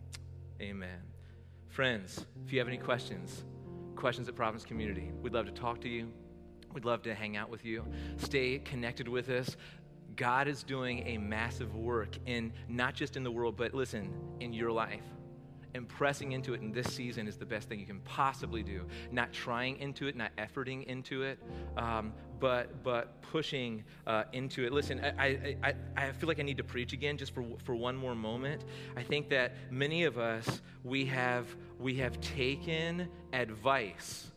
Amen. 0.62 1.02
Friends, 1.68 2.26
if 2.46 2.54
you 2.54 2.60
have 2.60 2.68
any 2.68 2.78
questions, 2.78 3.44
questions 3.96 4.30
at 4.30 4.36
Providence 4.36 4.64
Community, 4.64 5.12
we'd 5.22 5.34
love 5.34 5.46
to 5.48 5.52
talk 5.52 5.82
to 5.82 5.90
you. 5.90 6.08
We'd 6.74 6.86
love 6.86 7.04
to 7.04 7.14
hang 7.14 7.38
out 7.38 7.50
with 7.50 7.66
you. 7.66 7.86
Stay 8.18 8.60
connected 8.60 9.08
with 9.08 9.30
us. 9.30 9.56
God 10.16 10.48
is 10.48 10.64
doing 10.64 11.08
a 11.08 11.18
massive 11.18 11.76
work 11.76 12.18
in 12.26 12.54
not 12.68 12.94
just 12.94 13.18
in 13.18 13.24
the 13.24 13.32
world, 13.32 13.56
but 13.58 13.74
listen, 13.74 14.14
in 14.40 14.54
your 14.54 14.72
life 14.72 15.04
and 15.76 15.88
pressing 15.88 16.34
into 16.34 16.54
it 16.54 16.62
in 16.62 16.72
this 16.72 16.94
season 16.94 17.28
is 17.28 17.38
the 17.38 17.46
best 17.46 17.68
thing 17.68 17.80
you 17.80 17.86
can 17.86 18.00
possibly 18.02 18.64
do. 18.64 18.86
Not 19.12 19.34
trying 19.34 19.78
into 19.80 20.08
it, 20.08 20.16
not 20.16 20.32
efforting 20.38 20.86
into 20.86 21.24
it, 21.24 21.40
um, 21.78 22.14
but 22.40 22.84
but 22.84 23.22
pushing 23.22 23.84
uh, 24.06 24.26
into 24.34 24.66
it. 24.66 24.72
Listen, 24.72 25.02
I, 25.18 25.56
I, 25.64 25.74
I 25.96 26.12
feel 26.12 26.28
like 26.28 26.40
I 26.40 26.44
need 26.44 26.58
to 26.58 26.64
preach 26.64 26.94
again 26.94 27.18
just 27.18 27.34
for 27.34 27.44
for 27.64 27.76
one 27.76 27.96
more 27.96 28.16
moment. 28.16 28.66
I 28.96 29.04
think 29.04 29.30
that 29.30 29.56
many 29.72 30.04
of 30.04 30.18
us 30.18 30.62
we 30.84 31.06
have 31.06 31.48
we 31.80 31.96
have 31.96 32.20
taken 32.22 33.08
advice 33.32 34.32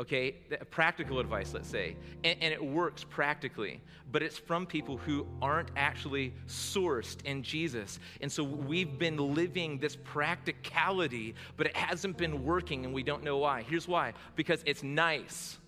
okay? 0.00 0.32
Practical 0.70 1.20
advice, 1.20 1.54
let's 1.54 1.68
say. 1.68 1.96
And, 2.24 2.38
and, 2.40 2.52
it 2.52 2.64
works 2.64 3.04
practically, 3.04 3.80
but 4.12 4.22
it's 4.22 4.38
from 4.38 4.66
people 4.66 4.96
who 4.96 5.26
aren't 5.40 5.70
actually 5.76 6.34
sourced 6.46 7.16
in 7.24 7.42
Jesus. 7.42 7.98
And 8.20 8.30
so 8.30 8.44
we've 8.44 8.98
been 8.98 9.16
living 9.34 9.78
this 9.78 9.96
practicality, 9.96 11.34
but 11.56 11.66
it 11.66 11.76
hasn't 11.76 12.16
been 12.16 12.44
working, 12.44 12.84
and 12.84 12.94
we 12.94 13.02
don't 13.02 13.22
know 13.22 13.38
why. 13.38 13.62
Here's 13.62 13.88
why 13.88 14.12
because 14.34 14.62
it's 14.66 14.82
nice. 14.82 15.58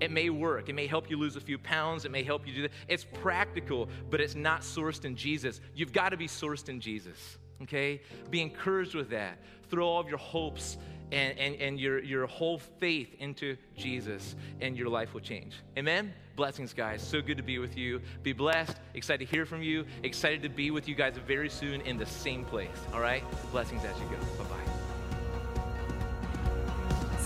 It 0.00 0.10
may 0.10 0.28
work. 0.28 0.68
It 0.68 0.74
may 0.74 0.86
help 0.86 1.08
you 1.08 1.16
lose 1.16 1.36
a 1.36 1.40
few 1.40 1.58
pounds. 1.58 2.04
It 2.04 2.10
may 2.10 2.22
help 2.22 2.46
you 2.46 2.52
do 2.52 2.62
that. 2.62 2.72
It's 2.88 3.04
practical, 3.04 3.88
but 4.10 4.20
it's 4.20 4.34
not 4.34 4.60
sourced 4.60 5.04
in 5.04 5.16
Jesus. 5.16 5.60
You've 5.74 5.92
got 5.92 6.10
to 6.10 6.16
be 6.16 6.28
sourced 6.28 6.68
in 6.68 6.80
Jesus, 6.80 7.38
okay? 7.62 8.02
Be 8.30 8.42
encouraged 8.42 8.94
with 8.94 9.08
that. 9.10 9.38
Throw 9.70 9.86
all 9.86 10.00
of 10.00 10.08
your 10.08 10.18
hopes 10.18 10.76
and, 11.12 11.38
and, 11.38 11.54
and 11.56 11.78
your, 11.78 12.02
your 12.02 12.26
whole 12.26 12.58
faith 12.58 13.14
into 13.18 13.56
Jesus, 13.76 14.34
and 14.60 14.76
your 14.76 14.88
life 14.88 15.14
will 15.14 15.20
change. 15.20 15.54
Amen? 15.78 16.12
Blessings, 16.34 16.72
guys. 16.72 17.02
So 17.02 17.20
good 17.20 17.36
to 17.36 17.42
be 17.42 17.58
with 17.58 17.76
you. 17.76 18.00
Be 18.22 18.32
blessed. 18.32 18.76
Excited 18.94 19.26
to 19.26 19.30
hear 19.30 19.44
from 19.44 19.62
you. 19.62 19.84
Excited 20.02 20.42
to 20.42 20.48
be 20.48 20.70
with 20.70 20.88
you 20.88 20.94
guys 20.94 21.14
very 21.26 21.50
soon 21.50 21.82
in 21.82 21.98
the 21.98 22.06
same 22.06 22.44
place. 22.44 22.70
All 22.94 23.00
right? 23.00 23.22
Blessings 23.52 23.84
as 23.84 23.96
you 23.98 24.06
go. 24.06 24.16
Bye 24.42 24.50
bye. 24.50 24.56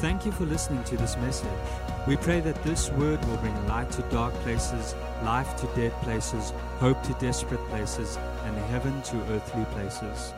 Thank 0.01 0.27
you 0.27 0.33
for 0.33 0.45
listening 0.45 0.83
to 0.85 0.97
this 0.97 1.17
message. 1.19 1.49
We 2.07 2.17
pray 2.17 2.41
that 2.41 2.63
this 2.65 2.91
word 2.91 3.25
will 3.25 3.37
bring 3.39 3.67
light 3.67 3.91
to 3.93 4.03
dark 4.03 4.35
places, 4.35 4.95
life 5.25 5.57
to 5.57 5.67
dead 5.75 5.93
places, 6.03 6.53
hope 6.79 7.03
to 7.05 7.15
desperate 7.15 7.67
places, 7.69 8.19
and 8.45 8.57
heaven 8.71 9.01
to 9.03 9.17
earthly 9.33 9.65
places. 9.67 10.33